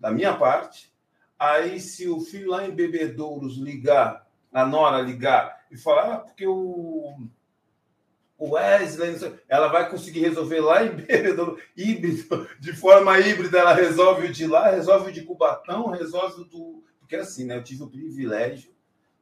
[0.00, 0.92] da minha parte.
[1.38, 6.46] Aí, se o filho lá em Bebedouros ligar, a Nora ligar e falar, ah, porque
[6.46, 7.43] o o
[8.52, 13.74] Wesley, não sei- ela vai conseguir resolver lá em Bebedouro, híbrido, de forma híbrida, ela
[13.74, 16.84] resolve o de lá, resolve o de Cubatão, resolve o do.
[17.00, 17.56] Porque assim, né?
[17.56, 18.72] Eu tive o privilégio,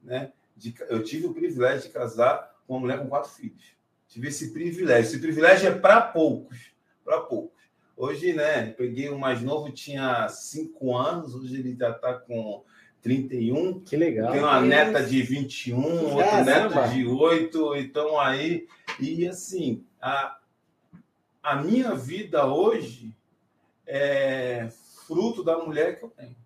[0.02, 0.32] né?
[0.56, 3.72] De, eu tive o privilégio de casar com uma mulher com quatro filhos.
[4.08, 5.08] Tive esse privilégio.
[5.08, 6.70] Esse privilégio é para poucos.
[7.04, 7.60] Para poucos.
[7.96, 8.66] Hoje, né?
[8.76, 12.62] Peguei o mais novo, tinha cinco anos, hoje ele já está com
[13.02, 13.80] 31.
[13.80, 14.32] Que legal.
[14.32, 16.44] Tem uma neta de 21, outro Caramba.
[16.86, 18.66] neto de 8, então aí.
[19.00, 20.38] E assim, a,
[21.42, 23.14] a minha vida hoje
[23.86, 24.68] é
[25.06, 26.36] fruto da mulher que eu tenho.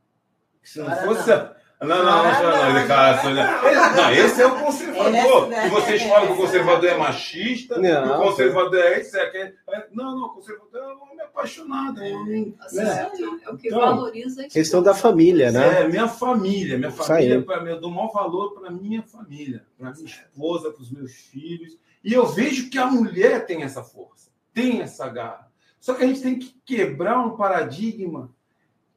[0.62, 1.30] Se não Cara, fosse.
[1.78, 3.68] Não, não, não, não, não, não, não.
[3.68, 5.48] Esse- não, esse é o conservador.
[5.48, 5.66] Né?
[5.66, 9.22] E vocês falam que o conservador é machista, Não, que o conservador é esse, é
[9.22, 9.54] aquele.
[9.68, 12.56] É- Não, não, o conservador é um homem apaixonado, é um homem.
[12.60, 13.10] Assim, né?
[13.44, 15.82] é o que Então, valoriza a Questão da família, né?
[15.82, 19.62] É, minha família, minha Isso família, pra mim, eu dou maior valor para minha família,
[19.78, 21.76] para minha esposa, para os meus filhos.
[22.06, 25.50] E eu vejo que a mulher tem essa força, tem essa garra.
[25.80, 28.32] Só que a gente tem que quebrar um paradigma.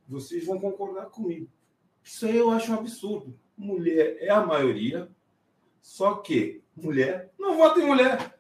[0.08, 1.50] Vocês vão concordar comigo.
[2.04, 3.36] Isso aí eu acho um absurdo.
[3.58, 5.10] Mulher é a maioria,
[5.82, 8.36] só que mulher não vota em mulher.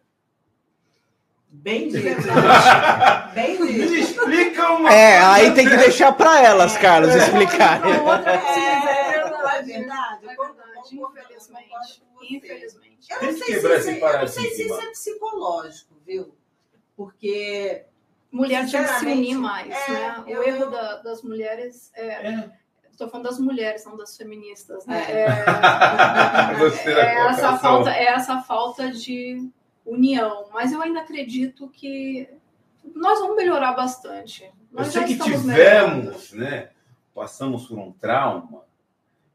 [1.50, 2.06] Bem dito.
[3.34, 3.96] Bem Me dito.
[3.96, 7.92] explica uma É, aí tem que deixar para elas, Carlos, explicarem.
[8.02, 9.72] Uma outra coisa, É, é verdade.
[9.74, 10.26] verdade.
[10.28, 12.04] É verdade, infelizmente.
[12.22, 12.89] Infelizmente.
[13.10, 16.34] Eu não, sei se isso, é- eu não sei se isso é psicológico, viu?
[16.96, 17.86] Porque
[18.32, 20.24] Mulher tinha que se unir mais, é, né?
[20.26, 22.28] O eu- erro da- das mulheres é.
[22.28, 22.52] É.
[22.92, 25.06] Estou falando das mulheres, não das feministas, né?
[25.10, 25.22] É.
[25.22, 25.46] É,
[26.94, 29.50] da é essa falta, é essa falta de
[29.86, 30.48] união.
[30.52, 32.28] Mas eu ainda acredito que
[32.94, 34.44] nós vamos melhorar bastante.
[34.44, 36.02] Eu Nós sei já que estamos melhorando.
[36.02, 36.70] tivemos, né?
[37.16, 38.64] Passamos por um trauma.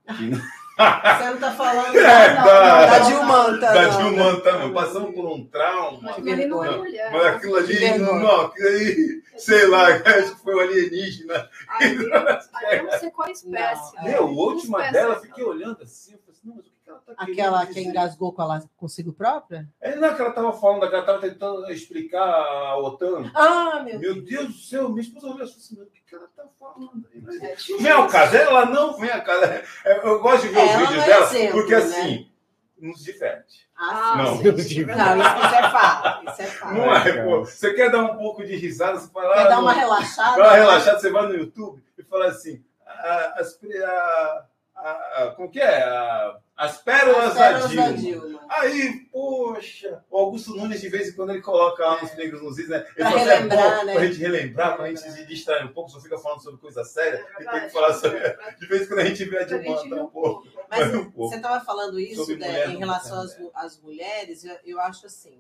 [0.07, 0.31] Que
[0.77, 3.61] você não está falando É, da, da- da Dilmanta.
[3.61, 3.99] da não.
[4.11, 4.73] Dilma também.
[4.73, 5.99] Passamos por um trauma.
[6.03, 7.13] Mas aquilo ali não é Não, mulher.
[7.13, 8.13] Mas aquilo ali, Que vergonha.
[8.21, 11.51] não, aquilo aí, sei lá, acho que foi um alienígena.
[11.69, 13.97] Ali, ali eu não sei qual espécie.
[13.97, 14.11] Não, né?
[14.13, 16.91] Meu, a última espécie dela, fiquei olhando assim, eu falei assim, não, mas o que
[16.91, 19.69] ela tá Aquela que engasgou com ela consigo própria?
[19.81, 23.31] É, não, que ela tava falando, que ela tava tentando explicar a OTAN.
[23.35, 27.05] Ah, meu Meu Deus do céu, minha esposa olhou assim, o que ela tá falando
[27.43, 27.57] É.
[27.81, 29.63] Vem ao caso, ela não vem a casa.
[29.85, 31.83] É, Eu gosto de ver É, os vídeos é dela, exemplo, porque né?
[31.83, 32.31] assim,
[32.79, 33.65] nos diverte.
[33.77, 34.37] Ah, Não.
[34.37, 34.85] sim.
[34.85, 36.31] Não, Não, isso, isso é fato.
[36.31, 36.75] Isso é fato.
[36.75, 37.41] Não é, pô.
[37.45, 39.35] Você quer dar um pouco de risada, você vai lá.
[39.35, 40.37] Quer dar no- uma relaxada?
[40.37, 44.47] Dá uma relaxada, você vai no YouTube e fala assim: a- as, a-
[44.77, 45.83] a- a- como que é?
[45.83, 48.21] A- as pérolas, As pérolas da da Dilma.
[48.21, 48.47] Dilma.
[48.49, 52.59] Aí, poxa, o Augusto Nunes, de vez em quando, ele coloca lá nos negros nos
[52.59, 52.79] is, né?
[52.97, 53.93] Ele Pra é relembrar, bom né?
[53.95, 57.27] Pra gente relembrar, pra gente se distrair um pouco, só fica falando sobre coisa séria.
[57.39, 58.19] É e tem que falar sobre.
[58.19, 60.47] É De vez em quando a gente vê a Dilma tá um pouco.
[60.71, 61.29] Mas um pouco.
[61.31, 65.07] você estava falando isso Sobre né, mulher em relação às, às mulheres, eu, eu acho
[65.07, 65.39] assim.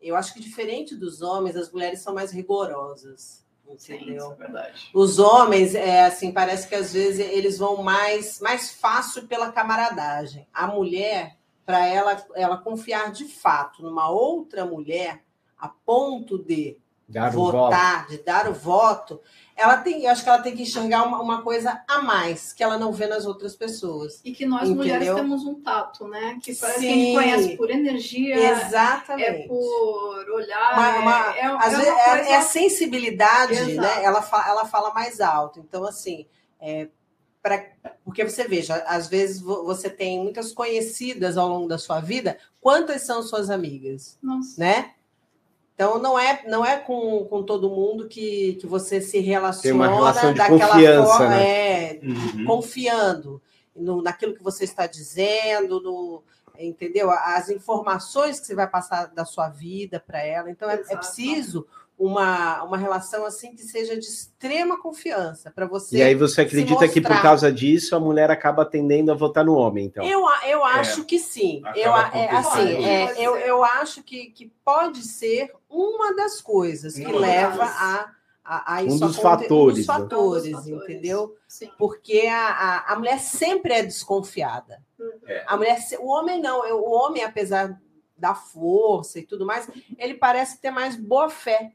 [0.00, 3.44] Eu acho que diferente dos homens, as mulheres são mais rigorosas.
[3.76, 4.32] Sim, isso Entendeu?
[4.32, 4.90] é verdade.
[4.94, 10.46] Os homens, é assim, parece que às vezes eles vão mais, mais fácil pela camaradagem.
[10.52, 15.22] A mulher, para ela, ela confiar de fato numa outra mulher,
[15.58, 16.76] a ponto de
[17.08, 19.18] Dar votar, de dar o voto,
[19.58, 22.62] ela tem, eu acho que ela tem que enxergar uma, uma coisa a mais que
[22.62, 24.20] ela não vê nas outras pessoas.
[24.24, 24.76] E que nós Entendeu?
[24.76, 26.38] mulheres temos um tato, né?
[26.42, 29.48] Que parece que a gente conhece por energia, é Exatamente.
[29.48, 30.72] por olhar.
[30.74, 33.80] Uma- uma- é, é, Às é vezes uma é, coisa- é a sensibilidade, Exato.
[33.80, 34.04] né?
[34.04, 35.58] Ela, fa- ela fala mais alto.
[35.60, 36.26] Então, assim,
[36.60, 36.88] é,
[37.42, 37.64] pra,
[38.04, 42.38] porque você veja, às vezes vo- você tem muitas conhecidas ao longo da sua vida.
[42.60, 44.58] Quantas são suas amigas, Nossa.
[44.60, 44.92] né?
[45.78, 49.72] Então não é não é com, com todo mundo que, que você se relaciona Tem
[49.72, 51.44] uma relação de daquela confiança, forma, né?
[51.44, 52.44] é, Uhum.
[52.44, 53.40] confiando
[53.76, 56.24] no, naquilo que você está dizendo, no,
[56.58, 57.12] entendeu?
[57.12, 60.50] As informações que você vai passar da sua vida para ela.
[60.50, 61.64] Então, é, é preciso
[61.98, 65.96] uma, uma relação assim que seja de extrema confiança para você.
[65.96, 69.54] E aí você acredita que por causa disso a mulher acaba tendendo a votar no
[69.54, 70.04] homem, então?
[70.04, 71.60] Eu, eu acho que sim.
[71.74, 77.04] Eu, é, assim, é, eu, eu acho que, que pode ser uma das coisas que
[77.10, 78.10] leva a,
[78.44, 79.94] a, a Um isso dos aconte- fatores, Um dos né?
[79.94, 80.84] fatores, Um dos fatores.
[80.90, 81.36] entendeu?
[81.48, 81.70] Sim.
[81.76, 84.80] Porque a, a, a mulher sempre é desconfiada.
[85.26, 85.44] É.
[85.48, 86.60] A mulher, o homem não.
[86.80, 87.76] O homem, apesar
[88.16, 91.72] da força e tudo mais, ele parece ter mais boa fé.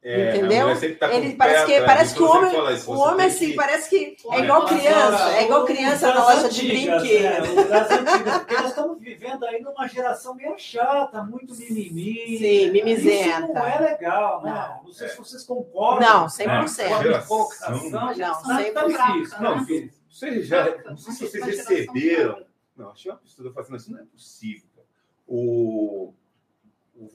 [0.00, 0.68] É, Entendeu?
[0.96, 1.84] tá Ele parece que- atrás.
[1.86, 5.44] parece que o homem- isso, O homem, assim, que- parece que é igual criança, é
[5.44, 7.54] igual criança na loja de antigas, brinquedo.
[7.56, 7.64] né?
[7.64, 12.38] Das antigas, porque nós estamos vivendo aí numa geração meio chata, muito mimimi.
[12.38, 13.40] Sim, mimizenta.
[13.44, 14.78] Isso não é legal, né?
[14.84, 16.08] Não sei se vocês concordam.
[16.08, 16.28] Não, né?
[16.28, 16.88] 100%.
[16.88, 17.28] Com a Geração.
[17.28, 17.90] colocação.
[17.90, 19.12] Não, Tá 100%.
[19.12, 19.40] difícil.
[19.42, 19.90] Não, Não, filho.
[20.08, 20.76] vocês já.
[20.86, 22.46] Não sei se vocês Uma receberam.
[22.76, 23.48] Não, achei um absurdo.
[23.50, 24.62] Eu falei assim, "Não, não é possível.
[24.76, 24.86] cara."
[25.26, 26.14] O, o-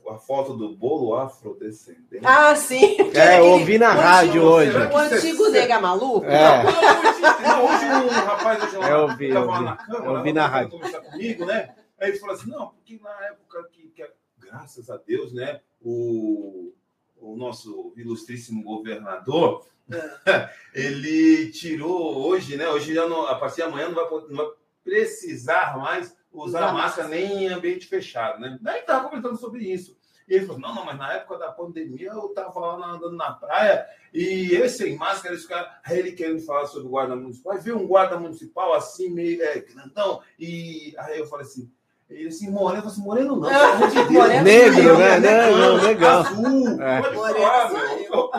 [0.10, 2.22] a foto do bolo afrodescendente.
[2.24, 2.98] Ah, sim.
[3.14, 4.94] É, eu ouvi na O rádio antigo- hoje.
[4.94, 6.26] O antigo nega maluco?
[6.26, 6.64] É.
[6.64, 9.64] Não, hoje, não, hoje um rapaz hoje lá, Eu ouvi, eu ouvi.
[9.64, 10.72] na câmara, Eu ouvi na rádio.
[10.72, 11.76] conversar comigo, né?
[12.00, 14.06] Aí ele falou assim, não, porque na época que, que
[14.40, 16.74] graças a Deus, né, o,
[17.18, 19.66] o nosso ilustríssimo governador,
[20.74, 24.48] ele tirou hoje, né, hoje já não, a partir de amanhã não vai, não vai
[24.84, 28.58] precisar mais usar máscara nem em ambiente fechado, né?
[28.62, 29.96] Daí estava comentando sobre isso.
[30.28, 33.32] E ele falou, não, não, mas na época da pandemia eu estava lá andando na
[33.32, 37.54] praia e eu sem máscara, esse cara, aí ele querendo falar sobre o guarda municipal,
[37.54, 41.70] aí viu um guarda municipal assim, meio é, grandão, e aí eu falei assim,
[42.10, 44.12] ele assim, moreno, eu falei assim, moreno não, pelo amor de Deus.
[44.12, 45.20] Moreno Negro, não, né?
[45.20, 46.20] Negão, negão.
[46.22, 47.02] Azul, É.
[47.02, 48.14] pode falar, meu.
[48.14, 48.32] eu.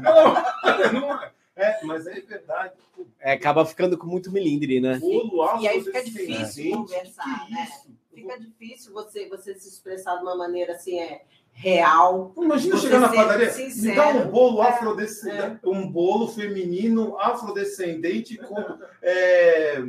[0.00, 1.62] Não, não é.
[1.70, 2.74] É, mas é verdade.
[3.18, 4.98] É, acaba ficando com muito milindre, né?
[4.98, 7.68] Bolo E aí fica difícil conversar, que né?
[7.68, 7.96] isso?
[8.14, 12.32] Fica difícil você, você se expressar de uma maneira assim, é real.
[12.36, 13.96] Imagina chegar na padaria, me sincero.
[13.96, 18.56] dá um bolo É, afrodescendente, um bolo feminino afrodescendente com
[19.02, 19.82] é,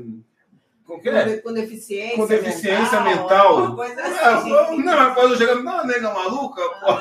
[0.88, 1.26] Com, é?
[1.54, 3.76] Deficiência, com deficiência mental.
[3.76, 4.50] coisa Ah, assim.
[4.50, 6.94] Não, mas eu chegando, não, nega maluca, pô.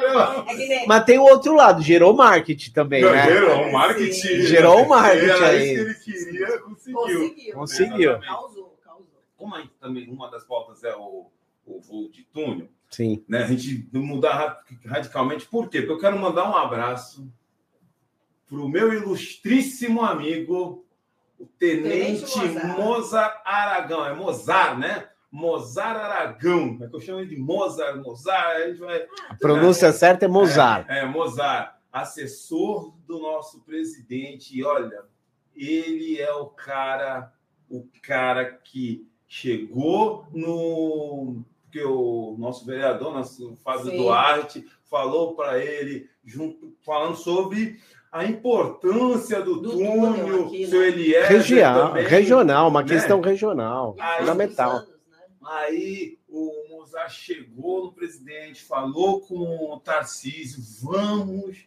[0.00, 3.24] É Mas tem o outro lado, gerou marketing também, Não, né?
[3.26, 4.12] Gerou marketing.
[4.12, 4.42] Sim.
[4.42, 5.74] Gerou um marketing Era aí.
[5.74, 6.96] isso que ele queria, conseguiu.
[6.96, 7.54] Conseguiu.
[7.54, 8.20] Conseguiu.
[8.20, 9.22] Causou, causou.
[9.36, 11.26] Como aí também uma das pautas é o,
[11.66, 13.22] o voo de túnel, Sim.
[13.28, 13.44] né?
[13.44, 15.44] A gente mudar ra- radicalmente.
[15.46, 15.80] Por quê?
[15.82, 17.30] Porque eu quero mandar um abraço
[18.48, 20.84] para o meu ilustríssimo amigo,
[21.38, 22.78] o Tenente, Tenente Mozart.
[22.78, 24.06] Mozart Aragão.
[24.06, 25.08] É Mozart, né?
[25.30, 26.78] Mozart Aragão.
[26.80, 28.56] É que eu chamo ele de Mozart, Mozart.
[28.56, 29.06] A gente vai...
[29.28, 30.88] A pronúncia certa é Mozart.
[30.88, 34.56] É, Mozart, assessor do nosso presidente.
[34.56, 35.04] E olha,
[35.54, 37.32] ele é o cara,
[37.68, 43.96] o cara que chegou no que o nosso vereador, nosso Fábio Sim.
[43.98, 47.78] Duarte, falou para ele, junto, falando sobre
[48.10, 50.88] a importância do, Do túnel, túnel aqui, seu né?
[50.88, 52.06] Eliezer Regional, também.
[52.06, 52.88] regional, uma né?
[52.88, 54.70] questão regional, Aí- fundamental.
[54.70, 55.18] Anos, né?
[55.44, 59.34] Aí o Mozart chegou no presidente, falou com
[59.74, 61.66] o Tarcísio, vamos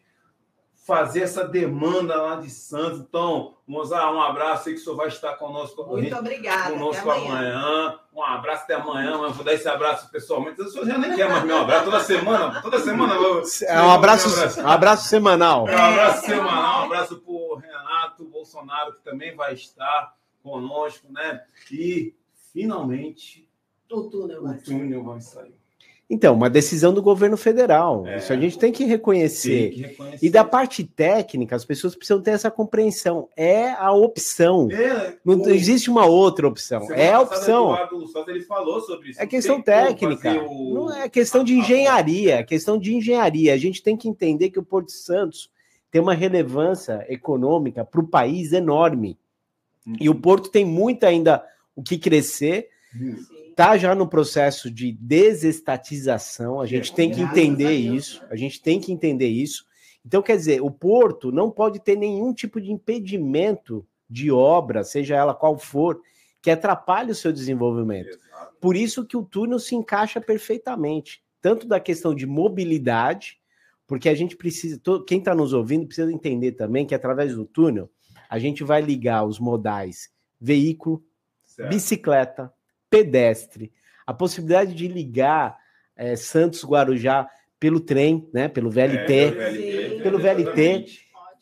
[0.84, 3.00] fazer essa demanda lá de Santos.
[3.00, 6.72] Então, Mozart, um abraço, sei que o senhor vai estar conosco, Muito obrigada.
[6.72, 7.58] conosco Até amanhã.
[7.60, 8.00] amanhã.
[8.14, 10.60] Um abraço até amanhã, mas vou dar esse abraço pessoalmente.
[10.62, 13.14] O senhor já nem quer mais meu abraço, toda semana, toda semana.
[13.14, 14.28] eu- É um abraço,
[14.62, 15.68] um abraço semanal.
[15.68, 21.08] é um abraço semanal, um abraço para o Renato Bolsonaro, que também vai estar conosco,
[21.12, 21.44] né?
[21.72, 22.14] E,
[22.52, 23.48] finalmente,
[23.90, 24.58] O túnel, o vai.
[24.58, 25.61] túnel vai sair.
[26.14, 28.06] Então, uma decisão do governo federal.
[28.06, 28.18] É.
[28.18, 29.70] Isso a gente tem que reconhecer.
[29.70, 30.26] Tem que reconhecer.
[30.26, 33.30] E da parte técnica, as pessoas precisam ter essa compreensão.
[33.38, 34.68] É a opção.
[34.70, 36.82] É, Não o- existe uma outra opção.
[36.82, 37.72] semana É a opção.
[37.72, 39.22] Eduardo Souza, ele falou sobre isso.
[39.22, 40.34] É questão técnica.
[40.44, 42.36] o- Não é questão de a- a- engenharia.
[42.40, 43.54] É questão de engenharia.
[43.54, 45.50] A gente tem que entender que o Porto Santos
[45.90, 49.18] tem uma relevância econômica para o país enorme.
[50.00, 51.42] E o Porto tem muito ainda
[51.74, 52.68] o que crescer.
[53.52, 56.60] Está já no processo de desestatização.
[56.62, 58.24] A gente tem que entender isso.
[58.30, 59.66] A gente tem que entender isso.
[60.06, 65.16] Então, quer dizer, o Porto não pode ter nenhum tipo de impedimento de obra, seja
[65.16, 66.02] ela qual for,
[66.42, 68.18] que atrapalhe o seu desenvolvimento.
[68.60, 73.40] Por isso que o túnel se encaixa perfeitamente, tanto da questão de mobilidade,
[73.86, 77.46] porque a gente precisa, to- quem está nos ouvindo precisa entender também que através do
[77.46, 77.90] túnel
[78.30, 81.04] a gente vai ligar os modais veículo,
[81.46, 81.70] Certo.
[81.70, 82.52] bicicleta,
[82.92, 83.72] pedestre,
[84.06, 85.58] a possibilidade de ligar
[85.96, 87.28] eh, Santos Guarujá
[87.60, 89.14] pelo trem, né, pelo VLT.
[89.14, 90.02] É, pelo VLT.
[90.04, 90.86] Pelo VLT.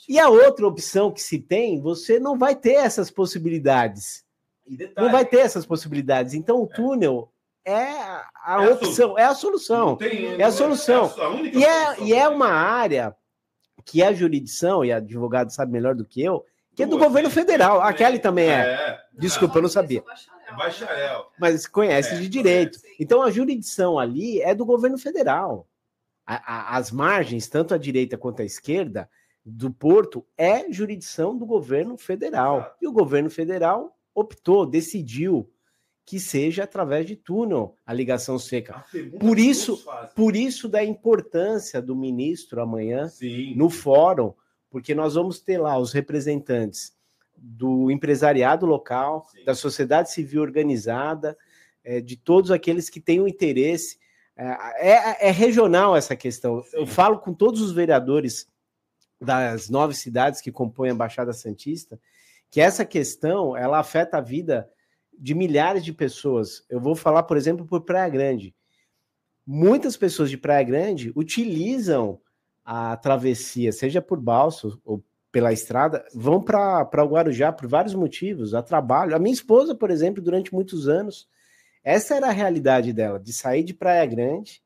[0.08, 4.24] E a outra opção que se tem, você não vai ter essas possibilidades.
[4.68, 6.34] E detalhe, Não vai ter essas possibilidades.
[6.34, 7.32] Então, o túnel
[7.66, 9.96] é a a É a opção, é a não solução.
[9.98, 11.14] tem- é a solução.
[11.18, 12.08] é a única E é, solução.
[12.08, 13.16] e é uma área
[13.86, 16.46] que a jurisdição, e a advogado sabe melhor do que eu,
[16.76, 17.34] que é do governo né?
[17.36, 17.82] federal.
[17.82, 18.54] A Kelly também é.
[18.62, 20.04] É, Desculpa, eu não sabia.
[20.52, 21.32] É bacharel.
[21.40, 22.80] Mas conhece É, de direito.
[22.80, 22.88] sim.
[23.00, 25.68] Então, a jurisdição ali é do governo federal.
[26.26, 29.10] A- a- as margens, tanto a direita quanto a esquerda,
[29.44, 32.58] do Porto, é jurisdição do governo federal.
[32.60, 32.76] Exato.
[32.82, 35.50] E o governo federal optou, decidiu
[36.06, 38.76] que seja através de túnel a ligação seca.
[38.78, 39.84] A Por isso-.
[40.16, 43.56] Por isso da importância do ministro amanhã Sim.
[43.56, 44.34] no fórum,
[44.72, 46.94] porque nós vamos ter lá os representantes
[47.42, 49.44] do empresariado local, Sim.
[49.46, 51.38] da sociedade civil organizada,
[51.84, 53.98] eh, de todos aqueles que têm o interesse.
[54.36, 56.64] Eh, É, é regional essa questão.
[56.74, 56.94] Eu Sim.
[56.94, 58.48] falo com todos os vereadores
[59.22, 62.00] das nove cidades que compõem a Baixada Santista,
[62.50, 64.70] que essa questão ela afeta a vida
[65.18, 66.64] de milhares de pessoas.
[66.70, 68.56] Eu vou falar, por exemplo, por Praia Grande.
[69.46, 72.22] Muitas pessoas de Praia Grande utilizam
[72.64, 78.54] a travessia, seja por balso ou pela estrada, vão para o Guarujá por vários motivos,
[78.54, 79.16] a trabalho.
[79.16, 81.28] A minha esposa, por exemplo, durante muitos anos,
[81.84, 84.62] essa era a realidade dela, de sair de Praia Grande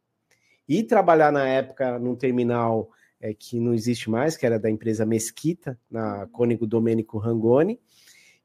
[0.67, 2.89] e trabalhar na época num terminal
[3.19, 7.79] é, que não existe mais, que era da empresa Mesquita, na Cônigo Domênico Rangoni,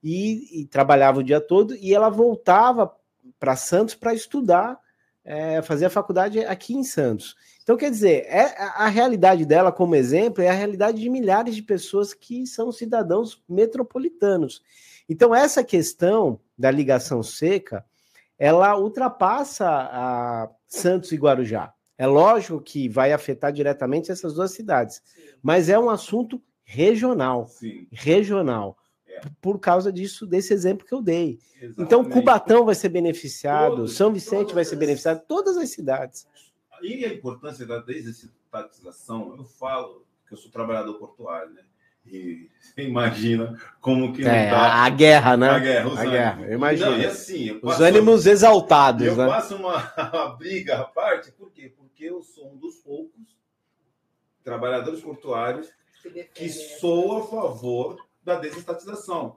[0.02, 2.94] e, e trabalhava o dia todo, e ela voltava
[3.38, 4.78] para Santos para estudar,
[5.24, 7.36] é, fazer a faculdade aqui em Santos.
[7.68, 11.62] Então, quer dizer, é, a realidade dela, como exemplo, é a realidade de milhares de
[11.62, 14.62] pessoas que são cidadãos metropolitanos.
[15.06, 17.84] Então, essa questão da ligação seca,
[18.38, 21.74] ela ultrapassa a Santos e Guarujá.
[21.98, 25.02] É lógico que vai afetar diretamente essas duas cidades,
[25.42, 27.86] mas é um assunto regional, Sim.
[27.92, 28.78] regional.
[29.06, 29.20] É.
[29.42, 31.38] Por causa disso, desse exemplo que eu dei.
[31.58, 32.12] Então, exatamente.
[32.12, 36.26] Cubatão vai ser beneficiado, São Vicente vai ser beneficiado, todas as cidades.
[36.82, 41.62] E a importância da desestatização, eu falo que eu sou trabalhador portuário, né?
[42.06, 45.50] E você imagina como que não É, tá a guerra, né?
[45.50, 46.90] a guerra, os A guerra, eu imagino.
[46.92, 49.26] Não, e assim, Os ânimos exaltados, eu né?
[49.26, 49.76] faço uma,
[50.12, 51.72] uma briga à parte, por quê?
[51.76, 53.36] Porque eu sou um dos poucos
[54.42, 55.68] trabalhadores portuários
[56.34, 59.36] que sou a favor da desestatização.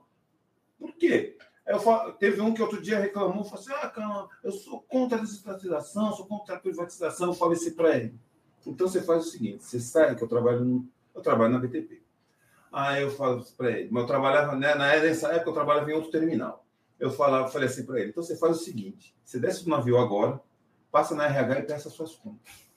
[0.78, 1.36] Por quê?
[1.66, 5.18] Eu fa- teve um que outro dia reclamou, falou assim: ah, calma, eu sou contra
[5.18, 7.28] a desestatização, sou contra a privatização.
[7.28, 8.14] Eu falei assim para ele:
[8.66, 12.02] então você faz o seguinte, você sabe que eu trabalho, no, eu trabalho na BTP.
[12.72, 16.10] Aí eu falo para ele, mas eu trabalhava, né, nessa época eu trabalhava em outro
[16.10, 16.64] terminal.
[16.98, 19.98] Eu falava, falei assim para ele: então você faz o seguinte, você desce do navio
[19.98, 20.40] agora,
[20.90, 22.70] passa na RH e peça suas contas.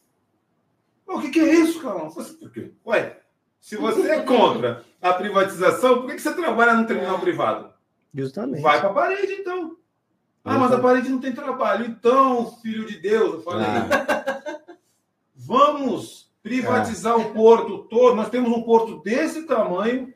[1.07, 1.77] O que, que é isso?
[1.87, 2.71] Eu falei assim, por quê?
[2.85, 3.21] Ué,
[3.61, 7.73] se você é contra a privatização, por que, que você trabalha no terminal privado?
[8.15, 8.61] Justamente.
[8.61, 9.75] Vai para a parede, então.
[10.43, 11.85] Ah, mas a parede não tem trabalho.
[11.85, 13.65] Então, filho de Deus, eu falei.
[15.35, 18.15] Vamos privatizar o porto todo.
[18.15, 20.13] Nós temos um porto desse tamanho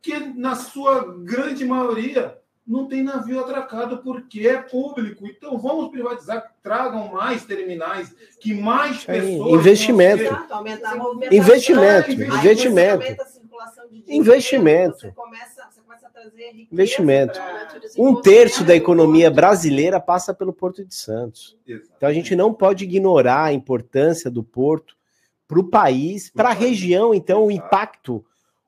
[0.00, 5.26] que, na sua grande maioria, não tem navio atracado porque é público.
[5.26, 6.52] Então, vamos privatizar.
[6.62, 9.52] Tragam mais terminais, que mais pessoas.
[9.52, 10.22] investimento.
[10.24, 11.38] vão ter- Exato, aumentar a movimentação.
[11.38, 13.02] Investimento, Aí você investimento.
[13.04, 14.98] aumenta a circulação de dinheiro, Investimento.
[15.00, 15.61] Você começa,
[16.70, 17.40] Investimento.
[17.98, 21.56] Um terço da economia brasileira passa pelo Porto de Santos.
[21.66, 24.96] Então a gente não pode ignorar a importância do porto
[25.46, 28.24] para o país, para a região, então, o impacto.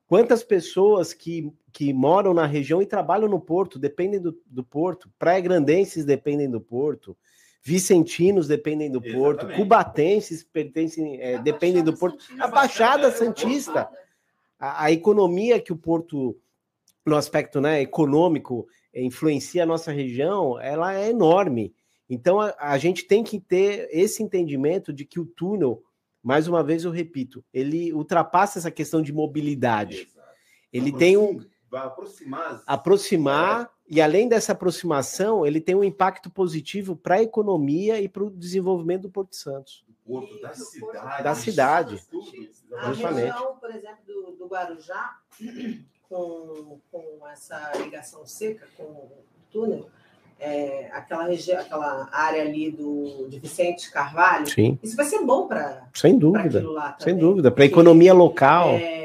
[0.06, 5.10] Quantas pessoas que, que moram na região e trabalham no porto dependem do, do porto,
[5.18, 7.16] praia-grandenses dependem do porto,
[7.62, 9.56] vicentinos dependem do porto, Exatamente.
[9.56, 12.22] cubatenses pertencem, é, dependem do porto.
[12.22, 12.44] Santista.
[12.44, 13.88] A Baixada É, Santista,
[14.58, 16.36] a, a economia que o porto,
[17.04, 21.74] no aspecto né, econômico, influencia a nossa região, ela é enorme.
[22.08, 25.82] Então a, a gente tem que ter esse entendimento de que o túnel,
[26.22, 30.08] mais uma vez eu repito, ele ultrapassa essa questão de mobilidade.
[30.10, 30.28] Exato.
[30.72, 31.40] Ele tem um
[31.70, 32.62] Vai aproximar.
[32.66, 38.24] aproximar e além dessa aproximação, ele tem um impacto positivo para a economia e para
[38.24, 39.84] o desenvolvimento do Porto Santos.
[40.04, 41.22] Porto da cidade.
[41.22, 42.06] Da cidade.
[42.10, 42.30] Tudo.
[42.76, 43.26] A Justamente.
[43.26, 45.18] região, por exemplo, do, do Guarujá,
[46.08, 49.10] com, com essa ligação seca com o
[49.50, 49.88] túnel,
[50.38, 55.46] é, aquela região, aquela área ali do, de Vicente Carvalho, Sim, isso vai ser bom
[55.46, 56.58] para sem dúvida.
[56.58, 57.14] aquilo lá também.
[57.14, 58.70] Sem dúvida, para a economia local.
[58.70, 59.04] é,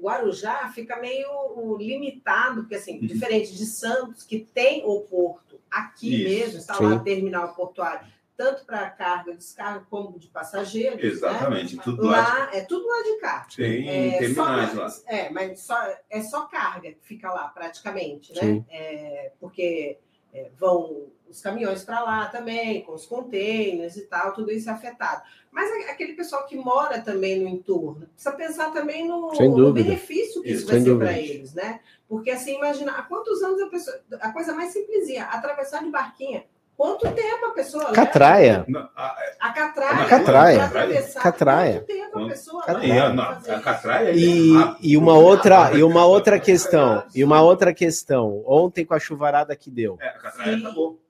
[0.00, 6.28] Guarujá fica meio limitado, porque assim, diferente de Santos, que tem o porto aqui Isso,
[6.28, 8.06] mesmo, está lá o terminal portuário,
[8.40, 10.96] tanto para carga descarga como de passageiros.
[10.96, 11.06] né?
[11.06, 11.76] Exatamente.
[11.76, 12.22] Tudo lá.
[12.22, 13.46] Lá é tudo lá de cá.
[13.54, 14.92] Tem É, terminais só, lá.
[15.06, 15.76] É, mas só,
[16.08, 18.40] é só carga que fica lá, praticamente, né?
[18.40, 18.64] Sim.
[18.70, 19.98] É, porque
[20.32, 24.72] é, vão os caminhões para lá também, com os containers e tal, tudo isso é
[24.72, 25.22] afetado.
[25.52, 30.50] Mas aquele pessoal que mora também no entorno, precisa pensar também no, no benefício que
[30.50, 31.80] isso vai ser para eles, né?
[32.08, 34.00] Porque assim, imagina, há quantos anos a pessoa.
[34.18, 36.46] A coisa mais simplesinha, atravessar de barquinha.
[36.80, 37.94] Quanto tempo a pessoa leva?
[37.94, 38.64] Catraia.
[38.66, 39.90] Não, a- catraia.
[40.02, 40.64] A catraia.
[40.64, 41.72] atravessar, Catraia.
[41.80, 43.08] Quanto tempo a pessoa Catraia.
[43.08, 43.62] leva a isso?
[43.62, 44.78] catraia E, é rápido.
[44.80, 49.54] e uma outra e uma outra questão e uma outra questão ontem com a chuvarada
[49.54, 50.64] que deu É, a catraia Sim.
[50.64, 51.02] acabou.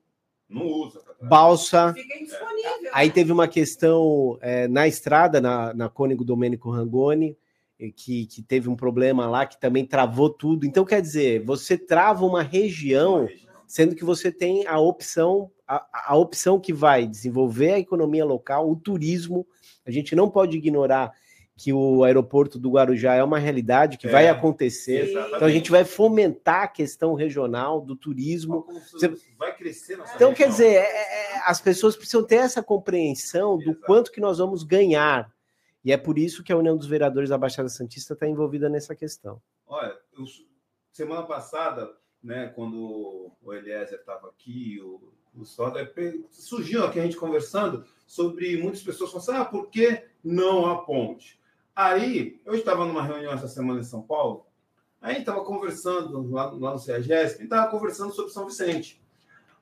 [0.49, 1.29] Não usa catraia.
[1.29, 2.91] balsa Fica indisponível.
[2.91, 3.13] aí né?
[3.13, 7.37] teve uma questão é, na estrada na, na Cônigo Domênico Rangoni
[7.95, 12.25] que, que teve um problema lá que também travou tudo então quer dizer você trava
[12.25, 13.25] uma região
[13.65, 18.69] sendo que você tem a opção a, a opção que vai desenvolver a economia local,
[18.69, 19.45] o turismo.
[19.85, 21.11] A gente não pode ignorar
[21.57, 25.09] que o aeroporto do Guarujá é uma realidade que É, vai acontecer.
[25.09, 25.35] Exatamente.
[25.35, 28.65] Então a gente vai fomentar a questão regional do turismo.
[28.91, 30.47] Você- Vai crescer nossa Então, região.
[30.47, 33.81] quer dizer, é- é- as pessoas precisam ter essa compreensão do Exato.
[33.85, 35.31] quanto que nós vamos ganhar.
[35.85, 38.95] E é por isso que a União dos Vereadores da Baixada Santista está envolvida nessa
[38.95, 39.39] questão.
[39.67, 40.25] Olha, eu-
[40.91, 41.89] semana passada,
[42.23, 45.11] né, quando o Eliezer estava aqui, o,
[46.31, 50.83] surgiu aqui a gente conversando sobre muitas pessoas falando assim, ah, por que não a
[50.83, 51.39] ponte?
[51.75, 54.45] Aí, eu estava numa reunião essa semana em São Paulo,
[55.01, 59.01] aí estava conversando lá, lá no CEAGESP, estava conversando sobre São Vicente.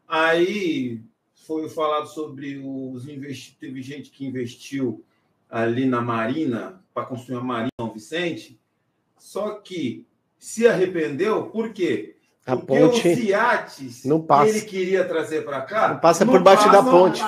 [0.08, 1.02] Aí
[1.46, 5.04] foi falado sobre os investimentos, teve gente que investiu
[5.50, 8.60] ali na Marina, para construir a Marina São Vicente,
[9.18, 10.06] só que
[10.38, 12.16] se arrependeu, por quê?
[12.46, 14.52] A Porque ponte os iates não passa.
[14.52, 17.24] que ele queria trazer para cá Não passa por baixo da passam ponte.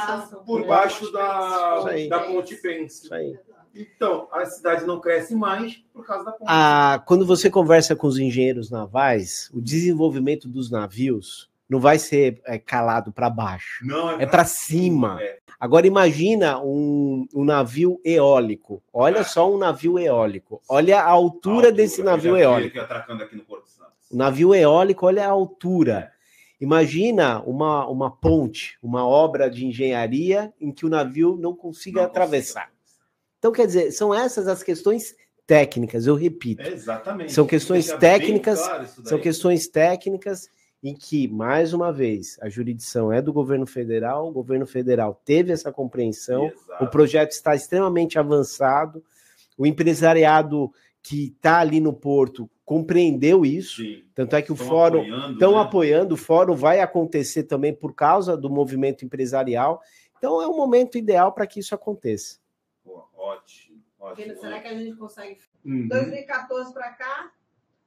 [0.46, 3.06] Por baixo da, da ponte Pence.
[3.06, 3.38] Isso aí.
[3.74, 6.46] Então, a cidade não cresce mais por causa da ponte.
[6.48, 12.42] Ah, quando você conversa com os engenheiros navais, o desenvolvimento dos navios não vai ser
[12.46, 15.18] é, calado para baixo, não é para cima.
[15.22, 15.38] É.
[15.58, 18.84] Agora imagina um, um navio eólico.
[18.92, 20.62] Olha só um navio eólico.
[20.68, 22.80] Olha a altura, desse navio eólico.
[22.80, 23.91] atracando aqui no Porto Santos.
[24.12, 26.12] O navio eólico, olha a altura.
[26.60, 32.08] Imagina uma, uma ponte, uma obra de engenharia em que o navio não consiga Não
[32.08, 32.66] atravessar.
[32.68, 32.82] consigo.
[33.40, 35.16] Então, quer dizer, são essas as questões
[35.48, 36.62] técnicas, eu repito.
[36.62, 37.34] Exatamente.
[37.34, 40.48] São questões técnicas, claro São questões técnicas
[40.84, 45.52] em que, mais uma vez, a jurisdição é do governo federal, o governo federal teve
[45.52, 46.84] essa compreensão, Exato.
[46.84, 49.04] o projeto está extremamente avançado,
[49.58, 50.72] o empresariado
[51.04, 54.04] que está ali no porto compreendeu isso, Sim.
[54.16, 55.60] tanto é que o Estão fórum apoiando, estão né?
[55.62, 59.82] apoiando, o fórum vai acontecer também por causa do movimento empresarial,
[60.18, 62.40] então é um momento ideal para que isso aconteça.
[62.84, 64.36] Pô, ótimo, ótimo.
[64.40, 65.88] Será que a gente consegue Uhum.
[65.88, 67.32] 2014 para cá,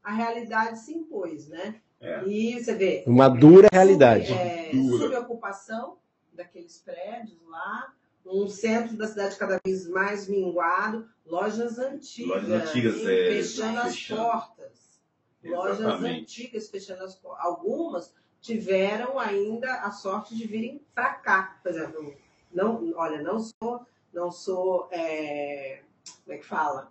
[0.02, 1.80] a realidade se impôs, né?
[2.00, 2.22] É.
[2.24, 3.04] E você vê.
[3.06, 4.32] Uma dura realidade.
[4.32, 5.08] É, Dura.
[5.08, 5.96] subocupação
[6.32, 7.92] daqueles prédios lá,
[8.24, 13.94] um centro da cidade cada vez mais minguado, lojas antigas, Lojas antigas, é, fechando as
[13.94, 14.20] fechando.
[14.22, 15.00] portas.
[15.44, 16.20] Lojas Exatamente.
[16.22, 17.44] antigas fechando as portas.
[17.44, 21.58] Algumas tiveram ainda a sorte de virem para cá.
[21.62, 22.14] Por exemplo,
[22.52, 25.80] não, olha, não sou, não sou, é,
[26.24, 26.90] como é que fala?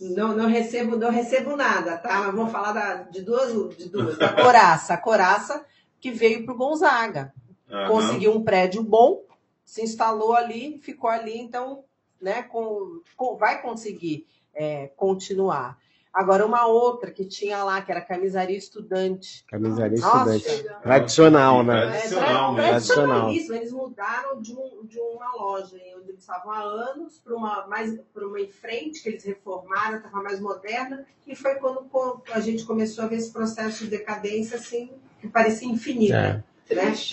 [0.00, 2.22] Não, não recebo, não recebo nada, tá?
[2.24, 4.16] Mas vamos falar da- de duas, de duas.
[4.18, 5.64] Da Coraça, a Coraça
[6.00, 7.32] que veio para o Gonzaga,
[7.70, 7.88] Aham.
[7.88, 9.22] conseguiu um prédio bom,
[9.70, 11.84] se instalou ali, ficou ali, então,
[12.20, 15.78] né, com, com- vai conseguir é, continuar.
[16.12, 19.44] Agora, uma outra que tinha lá, que era camisaria estudante.
[19.46, 20.82] Camisaria Nossa, estudante.
[20.82, 21.82] Tradicional, né?
[21.82, 22.68] Tradicional, é, né?
[22.68, 23.54] tradicionalíssimo.
[23.54, 27.64] Eles mudaram de, um- de uma loja em onde eles estavam há anos para uma
[27.68, 31.88] mais para uma em frente que eles reformaram, estava mais moderna e foi quando
[32.32, 34.90] a gente começou a ver esse processo de decadência assim
[35.20, 36.42] que parecia infinito, É.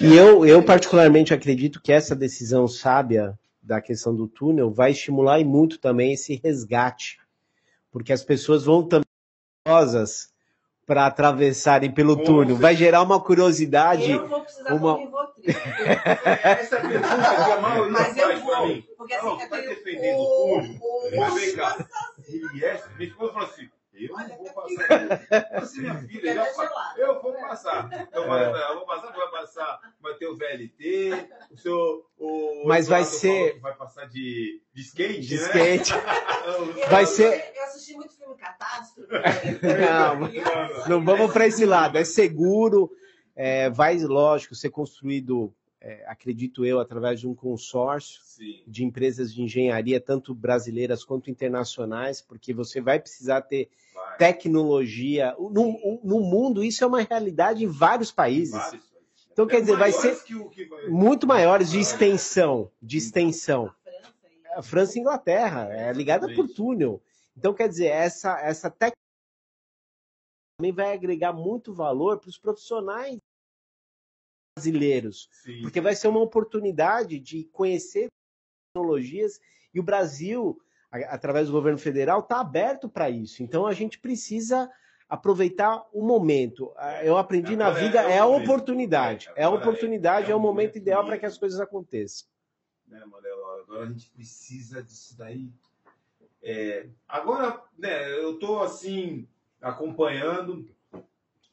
[0.02, 5.40] E eu, eu particularmente acredito que essa decisão sábia da questão do túnel vai estimular
[5.40, 7.18] e muito também esse resgate,
[7.92, 9.04] porque as pessoas vão também
[9.66, 10.30] curiosas
[10.86, 12.56] para atravessarem pelo Com túnel.
[12.56, 14.10] Vai gerar uma curiosidade.
[14.12, 15.56] Eu vou precisar uma- do Rivotril.
[16.44, 18.84] Essa pergunta que a maioria Mas eu faz mim.
[18.98, 20.80] porque Não, assim, tu tá eu tenho defendendo o o, túnel?
[21.20, 21.88] Mas vem cá.
[22.54, 23.70] E essa, minha esposa falou assim,
[24.06, 25.28] eu não vou passar.
[25.54, 28.08] Eu assim, minha filha, fa- eu vou passar.
[28.14, 32.06] Eu, vou- eu vou passar, vai passar, vai ter o VLT, o seu...
[32.18, 35.42] O, Mas vai ser- Vai passar de, de skate, De né?
[35.42, 35.92] skate.
[36.48, 39.10] Eu Vai assisti- ser- Eu assisti muito filme Catástrofe.
[40.88, 41.98] Não, Não vamos para esse lado.
[41.98, 42.90] É seguro,
[43.36, 48.64] é, vai, lógico, ser construído, é, acredito eu, através de um consórcio Sim.
[48.66, 54.18] de empresas de engenharia, tanto brasileiras quanto internacionais, porque você vai precisar ter Vai.
[54.18, 55.36] tecnologia.
[55.38, 58.54] No, no mundo, isso é uma realidade em vários países.
[58.54, 58.88] Vários.
[59.32, 63.72] Então, quer dizer, vai ser que o que vai- muito maiores de extensão, de extensão.
[64.56, 67.00] A França e Inglaterra, é ligada por túnel.
[67.38, 68.98] Então, quer dizer, essa, essa técnica
[70.58, 73.20] também vai agregar muito valor para os profissionais
[74.62, 75.62] brasileiros, Sim.
[75.62, 78.08] porque vai ser uma oportunidade de conhecer
[78.74, 79.40] tecnologias
[79.74, 80.60] e o Brasil,
[80.92, 83.44] através do governo federal, está aberto para isso.
[83.44, 84.70] Então, a gente precisa
[85.08, 86.74] aproveitar o momento.
[87.04, 89.30] Eu aprendi na Agora é- vida, é o é a oportunidade.
[89.36, 91.60] É, É a é- oportunidade, é é o momento momento ideal para que as coisas
[91.60, 92.28] aconteçam.
[92.88, 93.46] né, Manelo?
[93.62, 95.50] Agora a gente precisa disso daí.
[96.42, 99.28] É, agora, né, eu tô assim,
[99.62, 100.66] acompanhando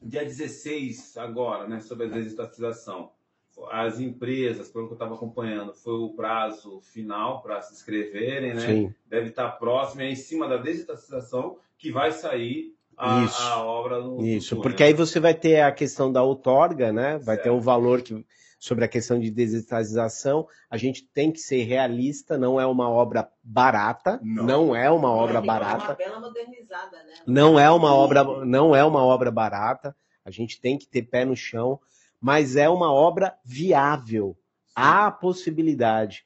[0.05, 3.11] dia 16 agora, né, sobre a desestatização.
[3.71, 8.59] As empresas, pelo que eu estava acompanhando, foi o prazo final para se inscreverem, né?
[8.59, 8.93] Sim.
[9.07, 13.41] Deve estar próximo, é em cima da desestatização que vai sair a, Isso.
[13.41, 17.17] a obra no Isso, porque aí você vai ter a questão da outorga, né?
[17.17, 17.55] Vai ter Certo.
[17.55, 18.25] um valor que,
[18.57, 20.47] sobre a questão de desestatização.
[20.69, 24.43] A gente tem que ser realista, não é uma obra barata, Não.
[24.43, 27.13] não, é uma obra que dar Uma barata, bela modernizada, né?
[27.27, 29.95] não é uma obra, não é uma obra barata.
[30.23, 31.79] A gente tem que ter pé no chão,
[32.19, 34.35] mas é uma obra viável.
[34.75, 36.23] Há a possibilidade,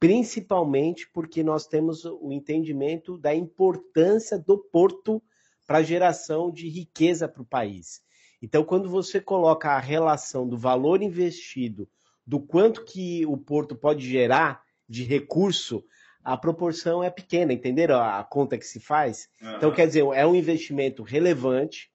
[0.00, 5.22] principalmente porque nós temos o entendimento da importância do porto
[5.66, 8.02] para a geração de riqueza para o país.
[8.42, 11.88] Então, quando você coloca a relação do valor investido,
[12.26, 15.84] do quanto que o porto pode gerar de recurso,
[16.24, 19.28] a proporção é pequena, entenderam a conta que se faz?
[19.40, 19.76] Então, Aham.
[19.76, 21.90] quer dizer, é um investimento relevante.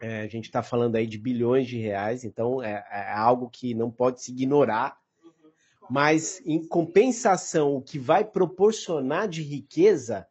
[0.00, 3.74] É, a gente está falando aí de bilhões de reais, então é, é algo que
[3.74, 4.96] não pode se ignorar.
[5.90, 10.26] Mas, em compensação, o que vai proporcionar de riqueza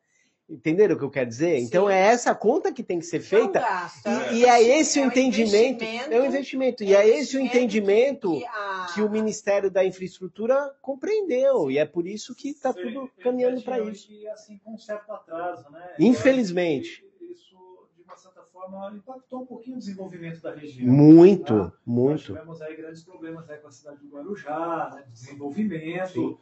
[0.50, 1.58] Entenderam o que eu quero dizer?
[1.60, 1.94] Então Sim.
[1.94, 3.60] é essa conta que tem que ser feita.
[3.60, 5.84] gasto, E, e é esse é o um entendimento.
[5.84, 6.84] É um investimento.
[6.86, 11.70] E é é esse o entendimento que a- que o Ministério da Infraestrutura compreendeu.
[11.70, 14.10] E é por isso que está Sim, tudo ele caminhando para isso.
[14.12, 15.96] E assim, com um certo atraso, né?
[16.00, 17.04] Infelizmente.
[17.06, 17.56] Acho que Isso,
[17.98, 20.88] de uma certa forma, impactou um pouquinho o desenvolvimento da região.
[20.88, 22.24] Muito, Nós muito.
[22.24, 26.40] tivemos aí grandes problemas né, com a cidade de Guarujá, né, de desenvolvimento.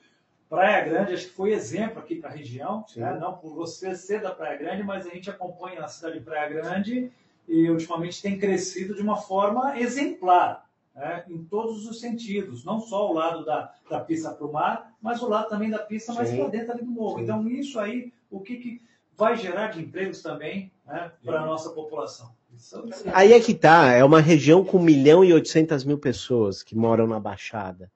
[0.55, 3.17] Praia Grande, acho que foi exemplo aqui para a região, né?
[3.19, 6.47] não por você ser da Praia Grande, mas a gente acompanha a cidade de Praia
[6.49, 7.11] Grande
[7.47, 11.25] e ultimamente tem crescido de uma forma exemplar, né?
[11.29, 15.21] em todos os sentidos, não só o lado da, da pista para o mar, mas
[15.21, 17.17] o lado também da pista mais para dentro ali do morro.
[17.17, 17.23] Sim.
[17.23, 18.81] Então, isso aí, o que, que
[19.17, 22.33] vai gerar de empregos também né, para a nossa população?
[23.05, 26.63] É Aí é que tá, é uma região com 1 milhão e 800 mil pessoas
[26.63, 27.91] que moram na Baixada.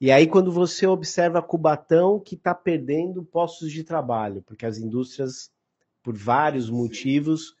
[0.00, 5.50] E aí quando você observa Cubatão que está perdendo postos de trabalho, porque as indústrias,
[6.02, 7.54] por vários motivos,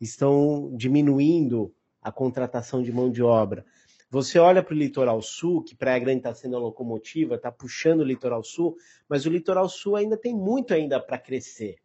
[0.00, 3.64] estão diminuindo a contratação de mão de obra.
[4.08, 8.00] Você olha para o litoral sul, que Praia Grande está sendo a locomotiva, está puxando
[8.00, 8.76] o litoral sul,
[9.08, 11.76] mas o litoral sul ainda tem muito ainda para crescer.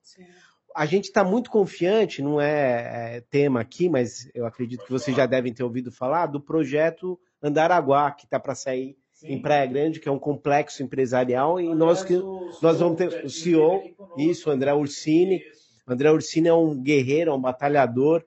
[0.76, 5.16] A gente está muito confiante, não é, é, tema aqui, mas eu acredito que vocês
[5.16, 10.00] já devem ter ouvido falar do projeto Andaraguá, que está para sair em Praia Grande,
[10.00, 12.16] que é um complexo empresarial, e nós, que,
[12.62, 13.82] nós vamos ter o CEO,
[14.18, 15.42] isso, André Ursini.
[15.88, 18.24] André Ursini é um guerreiro, é um batalhador.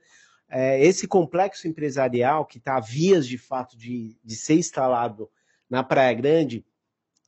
[0.49, 5.29] É, esse complexo empresarial, que está a vias de fato de, de ser instalado
[5.69, 6.65] na Praia Grande,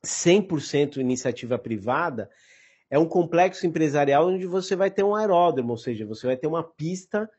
[0.03, 2.29] 100% iniciativa privada,
[2.89, 6.47] é um complexo empresarial onde você vai ter um aeródromo, ou seja, você vai ter
[6.47, 7.29] uma pista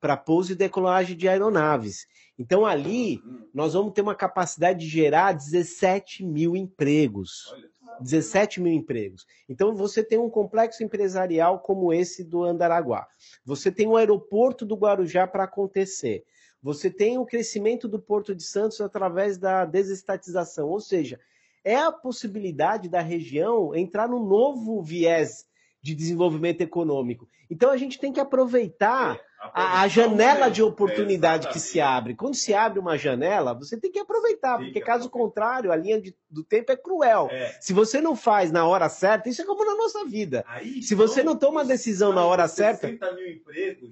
[0.00, 2.06] para pouso e decolagem de aeronaves.
[2.38, 3.22] Então ali
[3.52, 7.54] nós vamos ter uma capacidade de gerar 17 mil empregos.
[8.00, 9.24] 17 mil empregos.
[9.48, 13.06] Então você tem um complexo empresarial como esse do Andaraguá.
[13.44, 16.24] Você tem o aeroporto do Guarujá para acontecer.
[16.62, 21.20] Você tem o crescimento do Porto de Santos através da desestatização, ou seja,
[21.62, 25.46] é a possibilidade da região entrar num novo viés
[25.84, 27.28] de desenvolvimento econômico.
[27.50, 29.20] Então a gente tem que aproveitar
[29.52, 32.14] a, a janela de oportunidade que se abre.
[32.14, 36.16] Quando se abre uma janela, você tem que aproveitar, porque caso contrário, a linha de-
[36.30, 37.28] do tempo é cruel.
[37.60, 40.42] Se você não faz na hora certa, isso é como na nossa vida.
[40.82, 43.90] Se você não toma a decisão na hora certa, 60 mil empregos.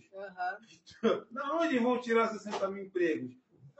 [1.30, 3.32] Da onde vão tirar 60 mil empregos?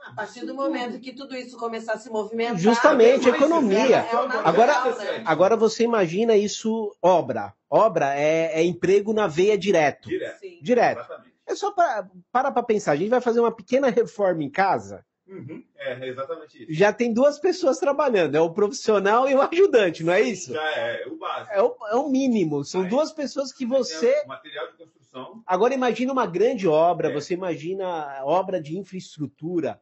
[0.05, 2.57] A partir do momento que tudo isso começar a se movimentar.
[2.57, 3.97] Justamente, economia.
[3.97, 4.09] é
[4.43, 5.23] Agora, né?
[5.25, 7.53] agora você imagina isso obra.
[7.69, 10.09] Obra é, é emprego na veia direto.
[10.09, 10.39] Direto.
[10.61, 11.23] Direto.
[11.45, 12.91] É só para para pensar.
[12.91, 15.05] A gente vai fazer uma pequena reforma em casa.
[15.27, 15.63] Uhum.
[15.77, 16.73] É, é exatamente isso.
[16.73, 18.35] Já tem duas pessoas trabalhando.
[18.35, 20.53] É o profissional e o ajudante, não é isso?
[20.53, 21.53] Já é, é o básico.
[21.53, 22.63] É o, é o mínimo.
[22.63, 24.23] São duas pessoas que você.
[24.25, 25.43] Material de construção.
[25.45, 27.11] Agora imagina uma grande obra.
[27.13, 29.81] Você imagina obra de infraestrutura.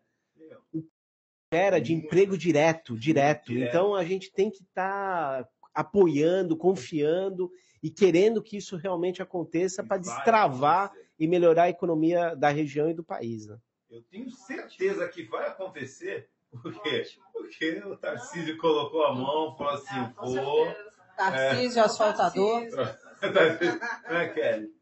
[1.51, 3.47] O que Era de emprego direto, direto.
[3.47, 3.69] direto.
[3.69, 7.51] Então a gente tem que estar apoiando, confiando
[7.83, 12.93] e querendo que isso realmente aconteça para destravar e melhorar a economia da região e
[12.93, 13.47] do país.
[13.47, 13.57] Né?
[13.89, 16.29] Eu tenho certeza que vai acontecer.
[16.61, 17.05] Por quê?
[17.33, 20.73] Porque o Tarcísio colocou a mão, falou assim, vou.
[21.17, 22.61] Tarcísio, asfaltador.
[22.61, 24.73] Né, Kelly?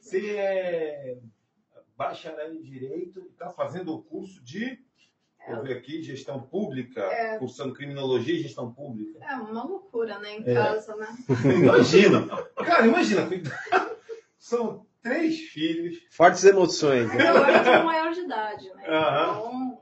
[0.00, 1.18] Você é
[1.96, 4.78] bacharel em Direito e está fazendo o curso de,
[5.54, 7.38] vou ver aqui, gestão pública, É.
[7.38, 9.18] cursando criminologia e gestão pública.
[9.24, 10.36] É uma loucura, né?
[10.38, 10.54] Em É.
[10.54, 11.08] casa, né?
[11.62, 12.26] Imagina!
[12.56, 13.28] Cara, imagina!
[14.38, 15.98] São três filhos.
[16.10, 17.08] Fortes emoções.
[17.12, 17.24] né?
[17.28, 18.84] Eu agora sou maior de idade, né?
[18.88, 19.30] Aham.
[19.38, 19.75] Então,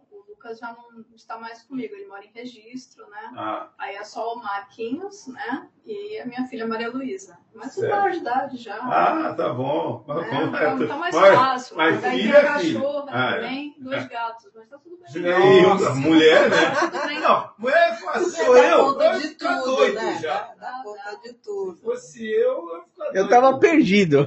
[0.44, 3.32] Lucas já não está mais comigo, ele mora em registro, né?
[3.36, 3.68] Ah.
[3.78, 5.68] Aí é só o Marquinhos, né?
[5.86, 7.38] E a minha filha Maria Luísa.
[7.54, 8.76] Mas tudo maior de idade já.
[8.76, 10.02] Ah, tá bom.
[10.06, 10.28] Tá né?
[10.30, 10.46] bom.
[10.46, 11.76] Então, tá mais Mas- fácil.
[11.76, 12.80] Mas Daí filho tem é filho.
[12.80, 13.34] cachorro Ah, é.
[13.40, 15.22] também, dois gatos, mas tá tudo bem.
[15.22, 16.70] E aí, mulher, né?
[16.80, 17.20] Tudo bem.
[17.20, 19.00] Não, mulher é fácil, sou dá eu.
[19.00, 20.18] ia de ficar tudo, doido né?
[20.20, 20.34] já.
[20.40, 21.76] Dá, dá conta de tudo.
[21.76, 23.16] Se fosse eu, eu ia ficar doido.
[23.16, 24.26] Eu tava perdido.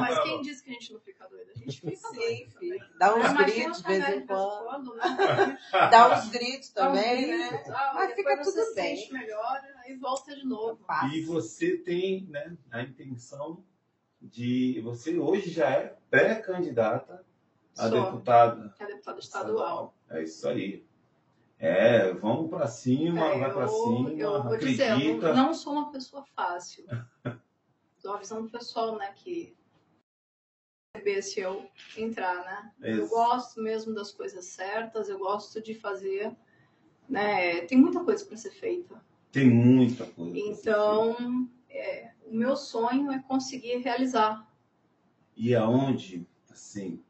[0.00, 1.19] Mas quem disse que a gente não fica
[1.54, 2.48] A gente fica também.
[2.98, 4.94] Dá uns A gritos de vez em quando.
[4.96, 5.58] né?
[5.90, 7.64] Dá uns gritos também, né?
[7.68, 8.96] ah, Mas fica você tudo bem.
[8.96, 10.80] sente melhor, aí volta de novo.
[11.12, 13.62] E você tem né, a intenção
[14.20, 14.80] de.
[14.82, 17.24] Você hoje já é pré-candidata
[17.78, 18.02] a Sou.
[18.04, 18.74] deputada.
[18.76, 19.94] Que é deputada estadual.
[20.08, 20.84] É isso aí.
[21.58, 25.34] É, vamos pra cima, É, vai pra eu, cima, eu vou dizer, eu acredita.
[25.34, 26.86] não, não sou uma pessoa fácil.
[28.02, 29.54] Dou a visão do pessoal, né, que
[30.94, 32.72] receber se eu entrar, né?
[32.80, 36.34] Eu gosto mesmo das coisas certas, eu gosto de fazer,
[37.08, 37.60] né?
[37.62, 39.02] Tem muita coisa para ser feita.
[39.30, 40.36] Tem muita coisa.
[40.36, 44.48] Então, é, o meu sonho é conseguir realizar.
[45.36, 47.02] E aonde, assim,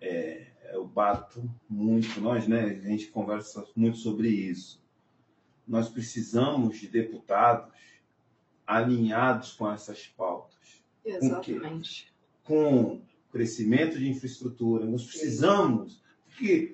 [0.00, 4.82] é, eu bato muito, nós, né, a gente conversa muito sobre isso.
[5.66, 7.72] Nós precisamos de deputados
[8.66, 10.82] alinhados com essas pautas.
[11.04, 12.12] Exatamente.
[12.44, 13.00] Com
[13.32, 14.84] crescimento de infraestrutura.
[14.84, 16.72] Nós precisamos, porque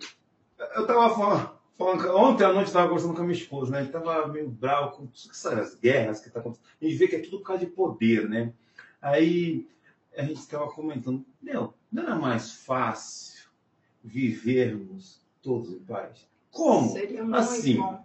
[0.74, 3.78] eu estava falando, falando, ontem à noite estava conversando com a minha esposa, né?
[3.78, 6.72] Ele estava meio bravo com essas guerras que estão tá acontecendo.
[6.82, 8.52] A gente vê que é tudo por causa de poder, né?
[9.00, 9.68] Aí
[10.16, 13.48] a gente estava comentando, meu, não era mais fácil
[14.02, 16.26] vivermos todos em paz?
[16.50, 16.92] Como?
[16.92, 18.04] Seria muito Assim, bom.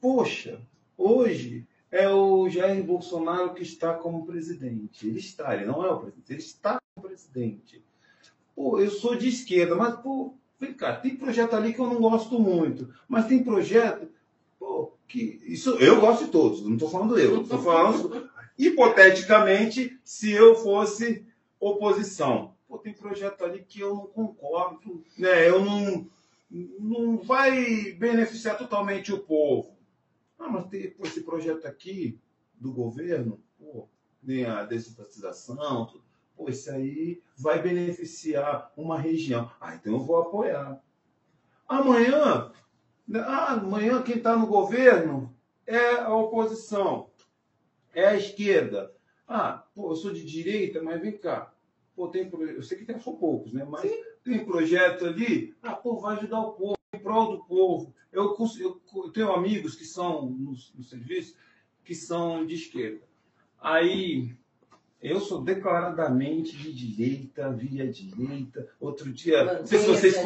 [0.00, 0.60] Poxa,
[0.96, 5.06] hoje é o Jair Bolsonaro que está como presidente.
[5.06, 7.84] Ele está, ele não é o presidente, ele está como presidente.
[8.56, 12.00] Pô, eu sou de esquerda, mas, pô, vem cá, tem projeto ali que eu não
[12.00, 14.08] gosto muito, mas tem projeto,
[14.58, 15.38] pô, que.
[15.46, 21.26] Isso eu gosto de todos, não estou falando eu, estou falando hipoteticamente se eu fosse
[21.60, 22.54] oposição.
[22.66, 25.46] Pô, tem projeto ali que eu não concordo, né?
[25.46, 26.06] Eu não,
[26.50, 29.71] não vai beneficiar totalmente o povo.
[30.42, 32.20] Ah, mas tem pô, esse projeto aqui
[32.58, 33.88] do governo, pô,
[34.20, 36.02] nem a desestatização, tudo.
[36.36, 39.48] pô, esse aí vai beneficiar uma região.
[39.60, 40.82] Ah, então eu vou apoiar.
[41.68, 42.50] Amanhã,
[43.06, 45.32] né, ah, amanhã quem está no governo
[45.64, 47.10] é a oposição,
[47.94, 48.92] é a esquerda.
[49.28, 51.54] Ah, pô, eu sou de direita, mas vem cá.
[51.94, 53.64] Pô, tem, eu sei que tem, são poucos, né?
[53.64, 53.88] Mas
[54.24, 57.94] tem projeto ali, ah, pô, vai ajudar o povo, em prol do povo.
[58.12, 61.34] Eu, eu eu tenho amigos que são no, no serviço,
[61.84, 63.00] que são de esquerda.
[63.60, 64.34] Aí,
[65.00, 68.68] eu sou declaradamente de direita, via direita.
[68.80, 70.16] Outro dia, não sei se vocês,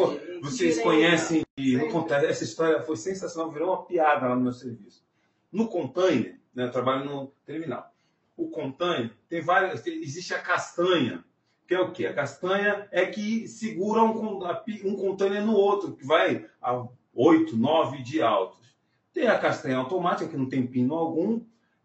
[0.43, 0.83] vocês Direita.
[0.83, 1.45] conhecem,
[1.79, 5.05] vou contar, essa história foi sensacional, virou uma piada lá no meu serviço.
[5.53, 7.95] No container, né, eu trabalho no terminal.
[8.37, 11.25] O container tem várias, tem- existe a castanha,
[11.67, 12.07] que é o quê?
[12.07, 14.45] A castanha é que segura um,
[14.85, 16.87] um container no outro, que vai a
[17.17, 18.59] 8, 9 de altos.
[19.13, 21.41] Tem a castanha automática, que não tem pino algum.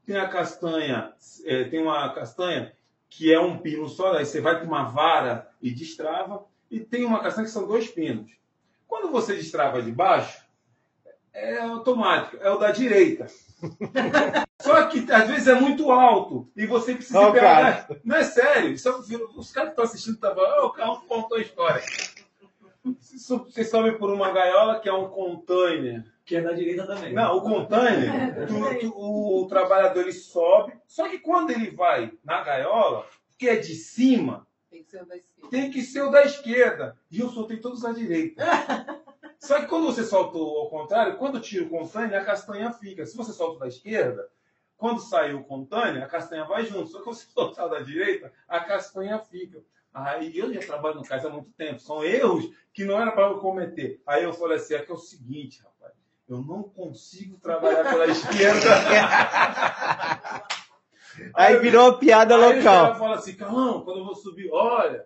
[0.06, 1.14] Tem a castanha,
[1.46, 2.74] eh, tem uma castanha
[3.10, 6.46] que é um pino só, aí você vai com uma vara e destrava.
[6.70, 8.32] E tem uma castanha que são dois pinos.
[8.88, 10.42] Quando você destrava de baixo,
[11.34, 13.28] é automático, é o da direita.
[14.62, 17.88] Só que às vezes é muito alto e você precisa pegar.
[18.04, 18.92] Não é sério, isso é-
[19.36, 20.44] os caras que estão assistindo estavam.
[20.44, 21.82] Oh, o carro contou a história.
[22.84, 26.04] Você sobe por uma gaiola que é um container.
[26.26, 27.14] Que é da direita também.
[27.14, 32.42] Não, o container, tu- tu- o, trabalhador ele sobe, só que quando ele vai na
[32.42, 33.06] gaiola,
[33.38, 35.50] que é de cima, Tem que ser o da esquerda.
[35.50, 36.98] tem que ser o da esquerda.
[37.12, 38.44] E eu soltei todos da direita.
[39.40, 43.04] Só que quando você soltou ao contrário, quando tira o container, a castanha fica.
[43.08, 44.30] Se você solta o da esquerda,
[44.78, 46.88] quando sai o container, a castanha vai junto.
[46.90, 49.60] Só que quando você soltar o da direita, a castanha fica.
[49.94, 51.80] Aí eu já trabalho no cais há muito tempo.
[51.80, 54.02] São erros que não era para eu cometer.
[54.08, 55.94] Aí eu falei assim: é que é o seguinte, rapaz.
[56.28, 58.70] Eu não consigo trabalhar pela esquerda.
[61.36, 62.96] Aí virou uma piada Aí local.
[62.96, 65.06] falam assim, Carlão, quando eu vou subir, olha,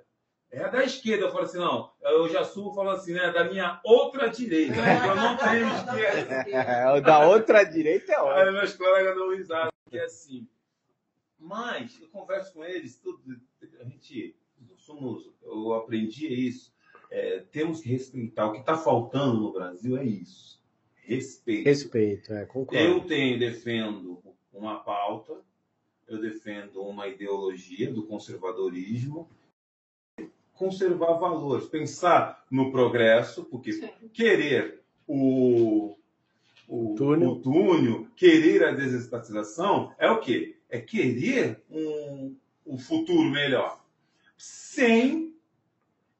[0.52, 1.26] é da esquerda.
[1.26, 4.76] Eu falo assim, não, eu já subo falando assim, né, da minha outra direita.
[4.76, 6.34] porque Eu não tenho esquerda.
[6.48, 8.48] É, o da outra direita é ótimo.
[8.48, 10.48] Aí meus colegas dão risada, que é assim.
[11.40, 13.22] Mas eu converso com eles, tudo,
[13.80, 14.36] a gente,
[14.86, 16.74] somos, eu aprendi isso.
[17.12, 18.48] É, temos que respeitar.
[18.48, 20.62] O que está faltando no Brasil é isso.
[20.96, 21.66] Respeito.
[21.66, 22.84] Respeito, é, concordo.
[22.84, 24.22] Eu tenho, defendo
[24.52, 25.34] uma pauta,
[26.08, 29.30] eu defendo uma ideologia do conservadorismo,
[30.54, 33.90] conservar valores, pensar no progresso, porque Sim.
[34.14, 35.96] querer o,
[36.68, 37.32] o, Túnel.
[37.32, 40.58] o túnel, querer a desestatização, é o quê?
[40.70, 43.85] É querer um, um futuro melhor,
[44.46, 45.34] sem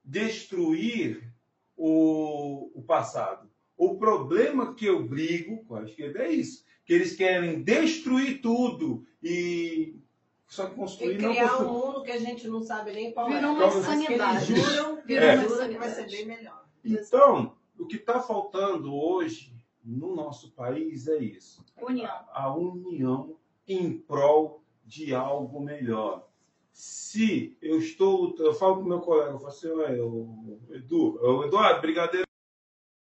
[0.04, 1.32] destruir
[1.78, 3.50] o, o passado.
[3.78, 9.06] O problema que eu brigo com a esquerda é isso, que eles querem destruir tudo
[9.22, 10.00] e
[10.48, 11.68] só que E construir não criar construir.
[11.70, 13.66] um mundo que a gente não sabe nem qual Virou é.
[13.66, 14.52] uma insanidade.
[14.54, 15.36] eles juram, Virou É.
[15.36, 16.66] uma juram que vai ser bem melhor.
[16.84, 19.54] Então, o que está faltando hoje
[19.84, 21.64] no nosso país é isso.
[21.82, 22.26] União.
[22.32, 26.28] A união em prol de algo melhor.
[26.76, 31.46] Se eu estou eu falo com meu colega, eu falo assim, "Ué, o Edu, o
[31.46, 32.26] Eduardo, brigadeiro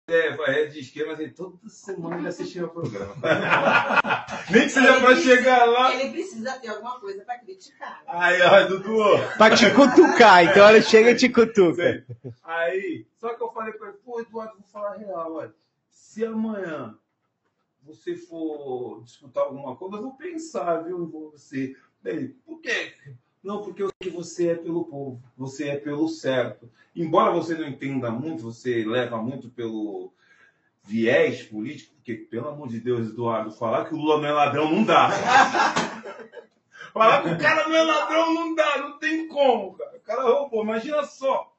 [0.08, 3.14] é, é de esquerda, mas ele toda semana ele assiste meu programa.
[4.50, 5.94] Nem que seja para chegar lá.
[5.94, 8.02] Ele precisa ter alguma coisa para criticar.
[8.06, 8.96] Aí, ó, Dudu,
[9.36, 12.04] Pra te cutucar, então ela chega e te cutuca.
[12.42, 15.54] Aí, só que eu falei pra ele, pô, Eduardo, vou falar a real, olha.
[15.90, 16.98] Se amanhã
[17.82, 21.76] você for disputar alguma coisa, eu vou pensar, viu, em você.
[22.02, 22.94] Ele, por quê?
[23.42, 26.70] Não, porque eu sei que você é pelo povo, você é pelo certo.
[26.94, 30.12] Embora você não entenda muito, você leva muito pelo
[30.82, 34.70] viés político, porque, pelo amor de Deus, Eduardo, falar que o Lula não é ladrão
[34.70, 35.10] não dá.
[36.92, 39.96] falar que o cara não é ladrão não dá, não tem como, cara.
[39.96, 41.54] O cara roubou, imagina só.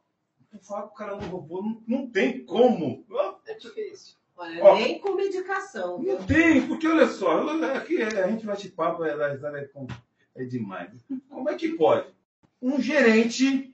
[0.61, 3.05] Falar que o cara não roubou, não, não tem como.
[3.47, 4.15] É difícil.
[4.35, 4.75] Olha, Ó.
[4.75, 6.01] nem com medicação.
[6.01, 9.69] Não tem, porque olha só, aqui a gente bate papo, é, é, é,
[10.35, 10.91] é demais.
[11.29, 12.07] Como é que pode?
[12.61, 13.73] Um gerente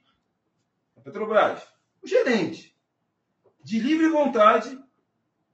[0.95, 1.61] da Petrobras,
[2.03, 2.75] um gerente,
[3.63, 4.79] de livre vontade,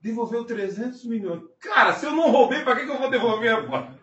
[0.00, 1.42] devolveu 300 milhões.
[1.60, 3.98] Cara, se eu não roubei, para que, que eu vou devolver agora?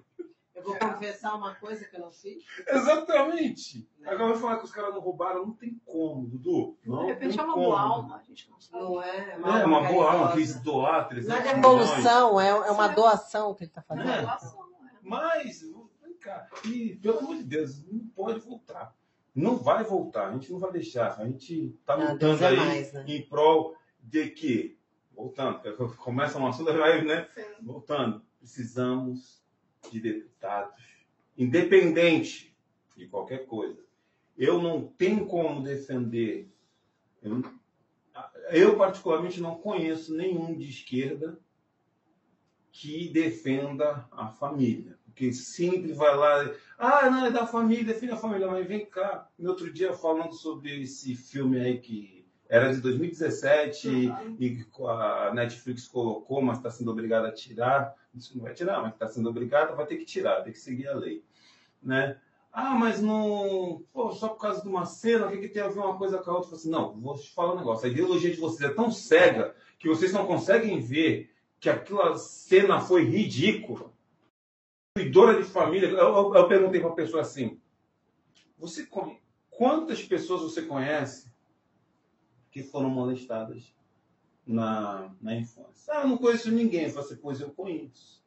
[0.53, 2.43] Eu vou confessar uma coisa que eu não fiz.
[2.67, 3.89] Exatamente.
[4.05, 6.77] Agora vai falar que os caras não roubaram, não tem como, Dudu.
[6.85, 7.65] Não De repente tem é uma como.
[7.65, 8.83] boa alma, a gente não sabe.
[8.83, 9.31] Não é?
[9.31, 11.55] É uma boa alma, quis doar 300 Não é milhões.
[11.89, 14.09] devolução, é, é uma doação que ele está fazendo.
[14.09, 14.21] É.
[14.21, 14.91] Doação, né?
[15.01, 15.63] Mas,
[16.21, 18.95] cá, e pelo amor de Deus, não pode voltar.
[19.33, 21.19] Não vai voltar, a gente não vai deixar.
[21.19, 23.05] A gente está lutando é aí mais, né?
[23.07, 24.77] em prol de que,
[25.15, 25.61] voltando,
[25.97, 27.27] começa um assunto, vai, né?
[27.33, 27.41] Sim.
[27.61, 29.41] Voltando, precisamos
[29.89, 30.83] de deputados,
[31.37, 32.55] independente
[32.95, 33.81] de qualquer coisa.
[34.37, 36.51] Eu não tenho como defender.
[37.21, 37.41] Eu,
[38.49, 41.39] eu, particularmente, não conheço nenhum de esquerda
[42.71, 44.97] que defenda a família.
[45.11, 49.27] Porque sempre vai lá, ah, não, é da família, defende a família, mas vem cá.
[49.37, 54.35] No outro dia, falando sobre esse filme aí que era de 2017 Uhum.
[54.39, 57.93] e que a Netflix colocou, mas está sendo obrigada a tirar.
[58.13, 60.87] Isso não vai tirar, mas está sendo obrigada, vai ter que tirar, tem que seguir
[60.87, 61.23] a lei.
[61.81, 62.17] Né?
[62.51, 63.83] Ah, mas não.
[63.93, 66.17] Pô, só por causa de uma cena, o que, que tem a ver uma coisa
[66.17, 66.51] com a outra?
[66.51, 67.87] Eu assim, não, vou te falar um negócio.
[67.87, 72.81] A ideologia de vocês é tão cega que vocês não conseguem ver que aquela cena
[72.81, 73.90] foi ridícula.
[74.93, 75.87] Cuidora de família.
[75.87, 77.59] Eu, eu, eu perguntei para a pessoa assim:
[78.57, 78.87] você
[79.49, 81.31] quantas pessoas você conhece
[82.51, 83.73] que foram molestadas
[84.45, 85.93] na, na infância?
[85.93, 86.85] Ah, eu não conheço ninguém.
[86.85, 88.21] Eu falei assim, pois eu conheço.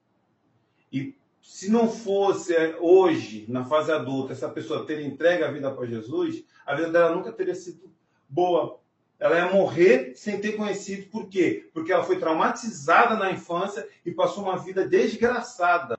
[0.93, 5.71] E se não fosse é, hoje, na fase adulta, essa pessoa ter entregue a vida
[5.71, 7.93] para Jesus, a vida dela nunca teria sido
[8.29, 8.81] boa.
[9.19, 11.11] Ela ia morrer sem ter conhecido.
[11.11, 11.69] Por quê?
[11.75, 15.99] Porque ela foi traumatizada na infância e passou uma vida desgraçada.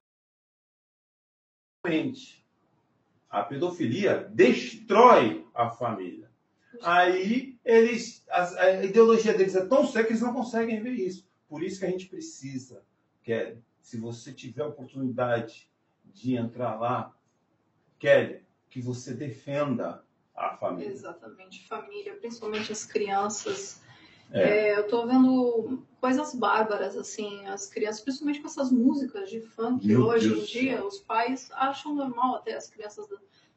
[3.29, 6.29] A pedofilia destrói a família.
[6.81, 11.25] Aí eles, as- a ideologia deles é tão séria que eles não conseguem ver isso.
[11.47, 12.83] Por isso que a gente precisa,
[13.23, 15.69] Kelly, se você tiver a oportunidade
[16.05, 17.15] de entrar lá,
[17.99, 20.03] Kelly, que você defenda
[20.35, 20.89] a família.
[20.91, 23.81] Exatamente, família, principalmente as crianças.
[24.31, 24.69] É.
[24.69, 29.85] É, eu tô vendo coisas bárbaras, assim, as crianças, principalmente com essas músicas de funk
[29.87, 30.87] Meu hoje Deus em dia, céu.
[30.87, 33.07] os pais acham normal até as crianças.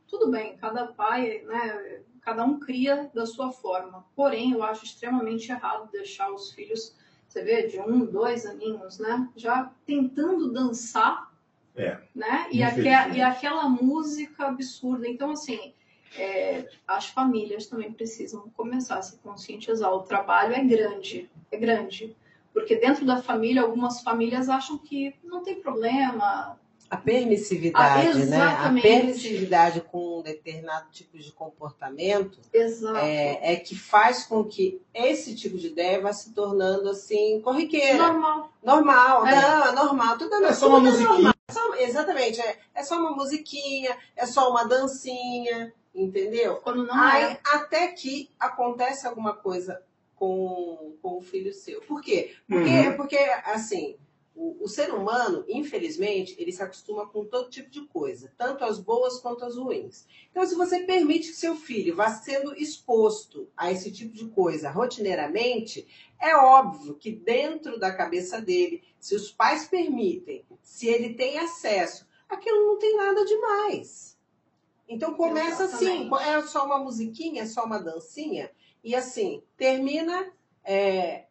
[0.06, 4.04] Tudo bem, cada pai, né, cada um cria da sua forma.
[4.14, 6.94] Porém, eu acho extremamente errado deixar os filhos,
[7.28, 11.30] você vê, de um, dois aninhos, né, já tentando dançar,
[11.76, 12.00] É.
[12.14, 13.16] né, e, Infelizmente.
[13.18, 15.06] e aquela música absurda.
[15.06, 15.74] Então, assim,
[16.16, 19.92] é, as famílias também precisam começar a se conscientizar.
[19.92, 22.16] O trabalho é grande, é grande.
[22.52, 26.58] Porque dentro da família, algumas famílias acham que não tem problema.
[26.90, 28.42] A permissividade, Ah, né?
[28.42, 32.96] A permissividade com um determinado tipo de comportamento Exato.
[32.96, 37.98] é, é que faz com que esse tipo de ideia vá se tornando assim corriqueira.
[37.98, 38.50] Normal.
[38.62, 39.34] Normal, É.
[39.36, 41.08] não, é normal, tudo é, É só uma musiquinha.
[41.10, 41.34] normal.
[41.48, 46.56] É só- exatamente, é, é só uma musiquinha, é só uma dancinha, entendeu?
[46.56, 47.40] Quando não Aí, é.
[47.44, 49.82] até que acontece alguma coisa
[50.14, 51.80] com, com o filho seu.
[51.82, 52.34] Por quê?
[52.48, 52.96] Porque, Uhum.
[52.96, 53.96] porque assim,
[54.34, 58.78] o, o ser humano, infelizmente, ele se acostuma com todo tipo de coisa, tanto as
[58.78, 60.06] boas quanto as ruins.
[60.30, 64.70] Então, se você permite que seu filho vá sendo exposto a esse tipo de coisa
[64.70, 65.86] rotineiramente,
[66.20, 72.06] é óbvio que dentro da cabeça dele, se os pais permitem, se ele tem acesso,
[72.28, 74.17] aquilo não tem nada demais.
[74.88, 76.28] Então começa assim, Exatamente.
[76.28, 78.50] é só uma musiquinha, é só uma dancinha,
[78.82, 80.32] e assim, termina.
[80.64, 81.24] é,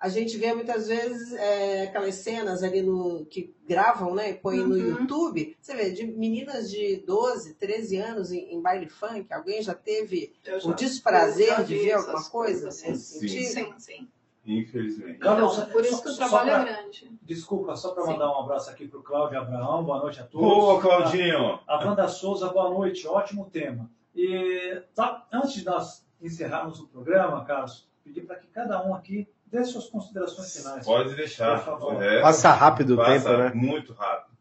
[0.00, 4.32] a gente vê muitas vezes é, aquelas cenas ali no que gravam, né?
[4.32, 4.98] Põem no Uhum.
[4.98, 5.56] YouTube.
[5.60, 10.32] Você vê, de meninas de 12, 13 anos em, em baile funk, alguém já teve
[10.44, 12.30] Eu o já- desprazer já de ver alguma coisa
[12.62, 13.28] coisas, nesse sim.
[13.28, 14.08] Sim, sim.
[14.44, 15.18] Infelizmente.
[15.18, 17.12] Carlos, Então, por isso que o trabalho pra- é grande.
[17.22, 18.12] Desculpa, só para Sim.
[18.12, 19.84] mandar um abraço aqui para o Cláudio Abraão.
[19.84, 20.46] Boa noite a todos.
[20.48, 21.60] Boa, Claudinho!
[21.66, 23.88] A Wanda Souza, boa noite, ótimo tema.
[24.14, 29.28] E tá, antes de nós encerrarmos o programa, Carlos, pedir para que cada um aqui
[29.46, 30.84] dê suas considerações finais.
[30.84, 31.58] Pode deixar.
[31.58, 32.02] Por favor.
[32.02, 33.52] É, Passa rápido o passa tempo, né?
[33.54, 34.36] Muito rápido.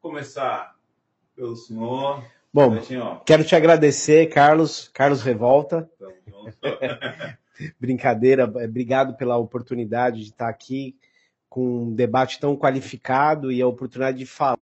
[0.00, 0.74] Começar
[1.36, 2.24] pelo senhor.
[2.52, 2.70] Bom,
[3.24, 5.88] quero te agradecer, Carlos, Carlos Revolta.
[7.80, 10.96] Brincadeira, obrigado pela oportunidade de estar aqui
[11.48, 14.58] com um debate tão qualificado e a oportunidade de falar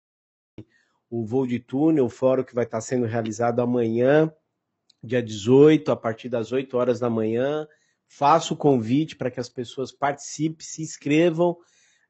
[1.10, 4.32] o voo de túnel, o fórum que vai estar sendo realizado amanhã,
[5.02, 7.66] dia 18, a partir das 8 horas da manhã.
[8.06, 11.56] Faço o convite para que as pessoas participem, se inscrevam.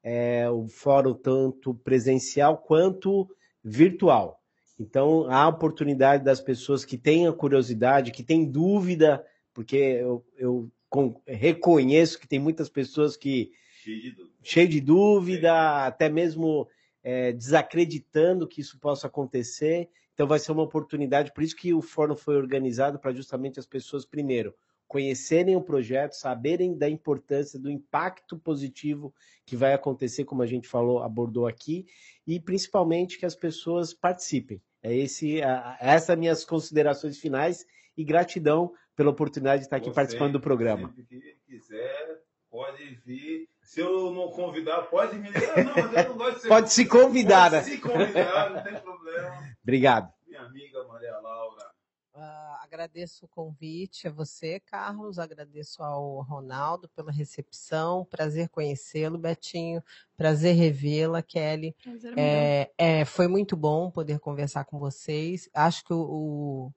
[0.03, 3.29] É, o fórum tanto presencial quanto
[3.63, 4.41] virtual.
[4.79, 9.25] Então, há a oportunidade das pessoas que tenham curiosidade, que têm dúvida,
[9.59, 13.51] porque eu, eu con- reconheço que tem muitas pessoas que
[13.83, 14.35] Cheio de dúvida.
[14.41, 16.69] cheio de dúvida, até mesmo
[17.03, 19.89] é, desacreditando que isso possa acontecer.
[20.15, 23.67] Então vai ser uma oportunidade, por isso que o fórum foi organizado para justamente as
[23.67, 24.55] pessoas, primeiro,
[24.87, 29.13] conhecerem o projeto, saberem da importância, do impacto positivo
[29.45, 31.85] que vai acontecer, como a gente falou, abordou aqui,
[32.25, 34.63] e principalmente que as pessoas participem.
[34.85, 37.67] É esse, a- a- essas minhas considerações finais
[37.97, 40.93] e gratidão pela oportunidade de estar aqui Você, participando do programa.
[40.93, 42.21] Que quiser,
[42.51, 43.49] pode vir.
[43.63, 45.65] Se eu não convidar, pode me ligar.
[45.65, 47.63] Não, mas eu não gosto de ser Pode se convidar, Pode né?
[47.63, 49.57] se convidar, não tem problema.
[49.63, 50.13] Obrigado.
[50.27, 51.71] Minha amiga Maria Laura.
[52.13, 55.21] Ah, agradeço o convite a você, Carlos.
[55.21, 58.05] Agradeço ao Ronaldo pela recepção.
[58.05, 59.81] Prazer conhecê-lo, Betinho.
[60.17, 61.77] Prazer revê-la, Kelly.
[61.81, 62.73] Prazer é.
[62.77, 65.49] É, é, foi muito bom poder conversar com vocês.
[65.55, 66.73] Acho que o, o,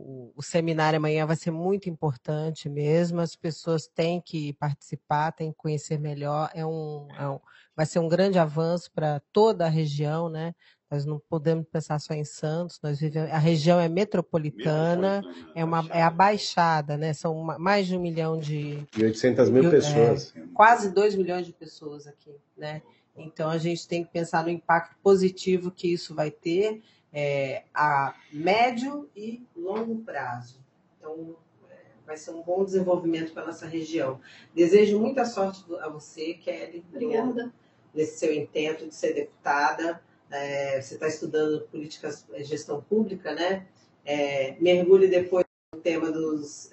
[0.00, 3.20] o- o seminário amanhã vai ser muito importante mesmo.
[3.20, 6.50] As pessoas têm que participar, têm que conhecer melhor.
[6.54, 7.40] É um, é um-
[7.76, 10.54] vai ser um grande avanço para toda a região, né?
[10.90, 12.78] Nós não podemos pensar só em Santos.
[12.82, 15.22] Nós vivemos, a região é metropolitana,
[15.54, 17.12] é uma é a baixada, né?
[17.12, 20.32] São ma- mais de um milhão de E 800 mil pessoas.
[20.54, 22.82] quase 2 milhões de pessoas aqui, né?
[23.16, 26.80] Então a gente tem que pensar no impacto positivo que isso vai ter
[27.12, 30.60] é, a médio e longo prazo.
[30.98, 31.36] Então
[31.70, 31.74] é,
[32.06, 34.20] vai ser um bom desenvolvimento para nossa região.
[34.54, 37.52] Desejo muita sorte a você, Kelly, no- Obrigada.
[37.94, 40.02] nesse seu intento de ser deputada.
[40.30, 43.66] É, você está estudando políticas, eh, gestão pública, né?
[44.04, 45.44] É, mergulhe depois
[45.74, 46.70] no tema dos.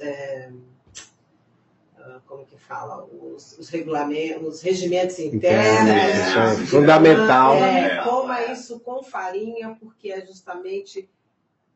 [2.06, 3.04] Ah, como que fala?
[3.06, 5.90] Os, os regulamentos, os regimentos internos.
[6.60, 7.56] Isso é fundamental.
[7.56, 11.10] É, coma isso com farinha, porque é justamente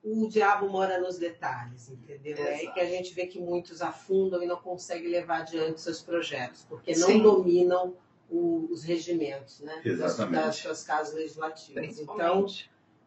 [0.03, 2.37] o diabo mora nos detalhes, entendeu?
[2.37, 6.01] É aí que a gente vê que muitos afundam e não conseguem levar adiante seus
[6.01, 7.21] projetos, porque não Sim.
[7.21, 7.95] dominam
[8.29, 9.75] o- os regimentos, né?
[9.83, 10.43] Das, Exatamente.
[10.45, 11.99] das suas casas legislativas.
[11.99, 12.45] Então,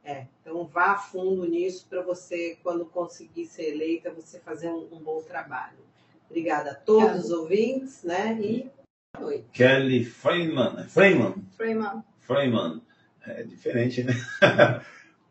[0.05, 4.89] é, então vá a fundo nisso para você, quando conseguir ser eleita, você fazer um,
[4.93, 5.79] um bom trabalho.
[6.33, 7.27] Obrigada a todos Obrigada.
[7.27, 8.41] os ouvintes, né?
[8.41, 8.71] E
[9.15, 9.45] boa noite.
[9.53, 10.89] Kelly Freeman.
[10.89, 11.35] Freeman.
[11.59, 12.03] Freeman.
[12.21, 12.83] Freeman.
[13.27, 14.15] É diferente, né?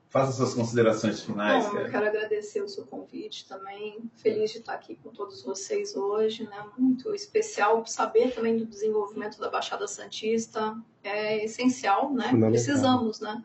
[0.09, 3.97] Faça suas considerações finais, Bom, eu quero agradecer o seu convite também.
[4.17, 6.63] Feliz de estar aqui com todos vocês hoje, né?
[6.77, 10.77] Muito especial saber também do desenvolvimento da Baixada Santista.
[11.03, 12.29] É essencial, né?
[12.49, 13.43] Precisamos, né?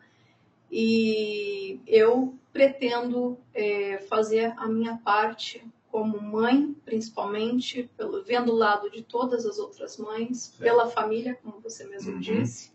[0.71, 8.89] E eu pretendo é, fazer a minha parte como mãe, principalmente, pelo, vendo o lado
[8.89, 10.59] de todas as outras mães, Certo.
[10.61, 12.19] pela família, como você mesmo Uhum.
[12.19, 12.71] disse,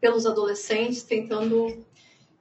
[0.00, 1.84] pelos adolescentes, tentando.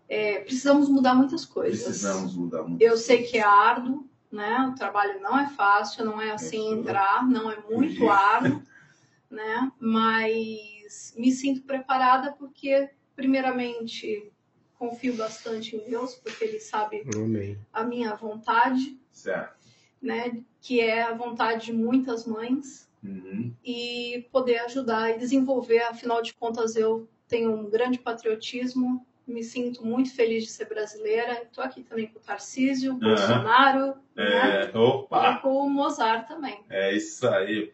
[0.07, 1.83] é, precisamos mudar muitas coisas.
[1.83, 2.81] Precisamos mudar muito.
[2.81, 4.67] Eu sei que é árduo, né?
[4.71, 6.79] O trabalho não é fácil, não é assim Isso.
[6.79, 8.09] entrar, não é muito Fugir.
[8.09, 8.63] árduo,
[9.29, 9.71] né?
[9.79, 14.31] Mas me sinto preparada porque, primeiramente,
[14.79, 17.59] confio bastante em Deus, porque Ele sabe Amém.
[17.71, 19.58] a minha vontade, Certo.
[20.01, 20.41] Né?
[20.61, 23.53] Que é a vontade de muitas mães Uhum.
[23.63, 25.79] e poder ajudar e desenvolver.
[25.83, 31.43] Afinal de contas, eu tenho um grande patriotismo, me sinto muito feliz de ser brasileira.
[31.43, 34.65] Estou aqui também com o Tarcísio, Bolsonaro né?
[34.73, 35.31] É, opa!
[35.31, 36.59] e com o Mozart também.
[36.69, 37.71] É isso aí.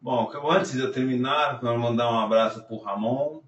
[0.00, 3.42] Bom, antes de eu terminar, quero mandar um abraço pro Ramon,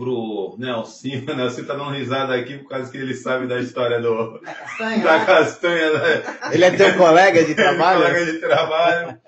[0.00, 1.26] pro Nelsinho.
[1.30, 4.54] O Nelsinho tá dando risada aqui por causa que ele sabe da história do, Da
[4.54, 5.04] castanha?
[5.04, 6.22] da castanha, né?
[6.52, 8.00] Ele é teu colega de trabalho?
[8.08, 9.20] colega de trabalho.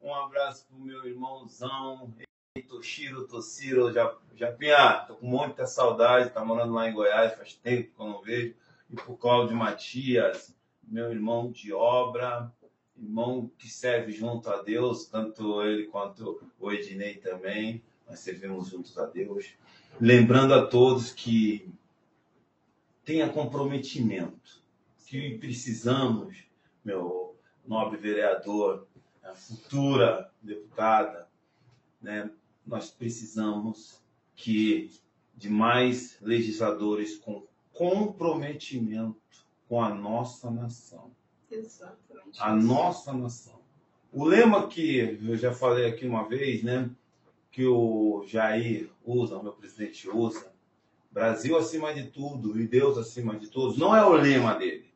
[0.00, 2.14] Um abraço pro meu irmãozão,
[2.68, 3.92] Toshiro, Toshiro,
[4.34, 8.22] Japinha, tô com muita saudade, tá morando lá em Goiás, faz tempo que eu não
[8.22, 8.54] vejo.
[8.90, 12.52] E pro Cláudio Matias, meu irmão de obra,
[12.96, 18.96] irmão que serve junto a Deus, tanto ele quanto o Ednei também, nós servimos juntos
[18.98, 19.54] a Deus.
[20.00, 21.72] Lembrando a todos que
[23.04, 24.62] tenha comprometimento,
[25.06, 26.36] que precisamos,
[26.84, 27.36] meu
[27.66, 28.86] nobre vereador,
[29.22, 31.28] a futura deputada,
[32.00, 32.30] né,
[32.66, 34.00] nós precisamos
[34.34, 34.90] que
[35.34, 39.20] de mais legisladores com comprometimento
[39.68, 41.10] com a nossa nação.
[41.50, 42.40] Exatamente.
[42.40, 43.60] A nossa nação.
[44.12, 46.90] O lema que eu já falei aqui uma vez, né?
[47.52, 50.52] Que o Jair usa, o meu presidente usa,
[51.12, 54.90] Brasil acima de tudo e Deus acima de todos, não é o lema dele.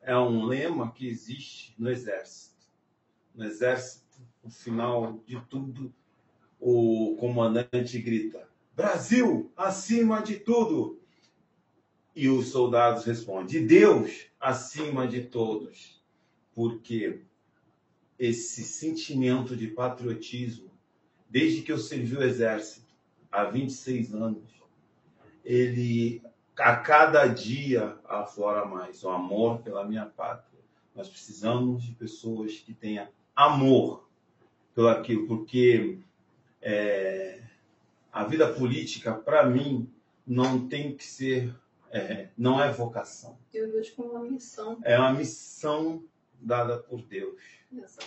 [0.00, 2.66] É um lema que existe no Exército.
[3.34, 5.92] No Exército, no final de tudo,
[6.58, 10.98] o comandante grita: Brasil acima de tudo.
[12.16, 16.02] E os soldados respondem: Deus acima de todos.
[16.54, 17.20] Porque
[18.18, 20.69] esse sentimento de patriotismo,
[21.30, 22.86] desde que eu servi o Exército,
[23.30, 24.42] há 26 anos,
[25.44, 26.20] ele
[26.58, 30.60] a cada dia aflora mais o amor pela minha pátria.
[30.94, 34.06] Nós precisamos de pessoas que tenham amor
[34.74, 35.98] pelo aquilo, porque
[36.60, 37.40] é,
[38.12, 39.88] a vida política, para mim,
[40.26, 41.54] não tem que ser,
[41.90, 44.78] é, não é vocação, Eu vejo como uma missão.
[44.84, 46.04] é uma missão
[46.40, 47.40] dada por Deus.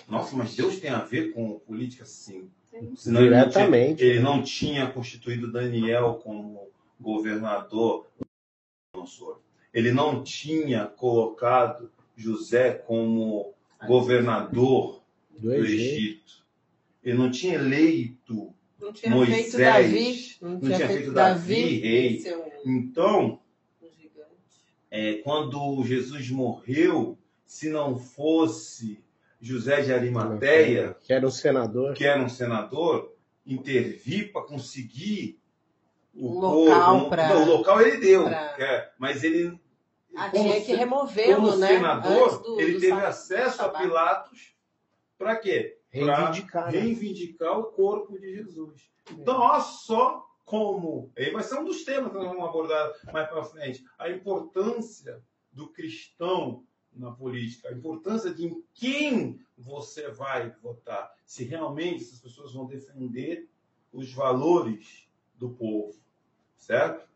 [0.08, 2.52] Nossa, mas Deus tem a ver com política, sim.
[2.96, 4.04] Senão ele não tinha- Diretamente.
[4.04, 6.70] ele não tinha constituído Daniel como
[7.00, 8.08] governador.
[9.74, 13.54] Ele não tinha colocado José como
[13.88, 15.02] governador
[15.32, 16.44] Do do Egito.
[17.04, 18.54] Ele não tinha eleito.
[18.80, 20.36] Não tinha Moisés, feito Davi.
[20.42, 21.54] Não, não tinha, tinha feito, feito Davi.
[21.56, 22.20] Davi rei.
[22.20, 23.40] ser um- Então,
[23.82, 23.88] um
[24.92, 29.00] é, quando Jesus morreu, se não fosse
[29.44, 31.94] José de Arimateia, Que era um senador.
[31.94, 33.14] que era um senador,
[33.46, 35.40] intervir para conseguir
[36.16, 39.60] o local povo- pra- Não, o local ele deu, pra- é, mas ele
[40.16, 41.68] Ah, como tinha que removê-lo, como né?
[41.68, 43.70] senador, do- ele do teve sábado- acesso a.
[43.70, 44.56] Pilatos
[45.18, 45.78] para quê?
[45.92, 46.72] Pra Reivindicar.
[46.72, 46.80] né?
[46.80, 48.90] reivindicar o corpo de Jesus.
[49.12, 51.12] Então, olha só como.
[51.18, 53.84] Aí vai ser um dos temas que nós vamos abordar mais para frente.
[54.00, 55.22] A importância
[55.52, 56.64] do cristão
[56.96, 62.66] na política, a importância de em quem você vai votar, se realmente essas pessoas vão
[62.66, 63.50] defender
[63.92, 66.00] os valores do povo,
[66.58, 67.08] certo?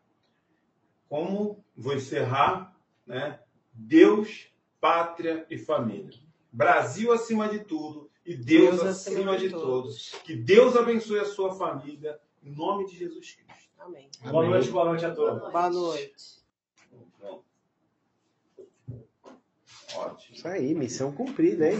[1.08, 2.76] Como vou encerrar,
[3.06, 3.40] né?
[3.72, 4.48] Deus,
[4.80, 6.18] pátria e família.
[6.52, 10.10] Brasil acima de tudo e Deus, acima, de, todos.
[10.24, 13.70] Que Deus abençoe a sua família em nome de Jesus Cristo.
[13.78, 14.10] Amém.
[14.22, 15.50] Boa noite, boa noite a todos.
[15.50, 16.37] Boa noite.
[19.94, 20.34] Ótimo.
[20.36, 21.76] Isso aí, missão cumprida, hein?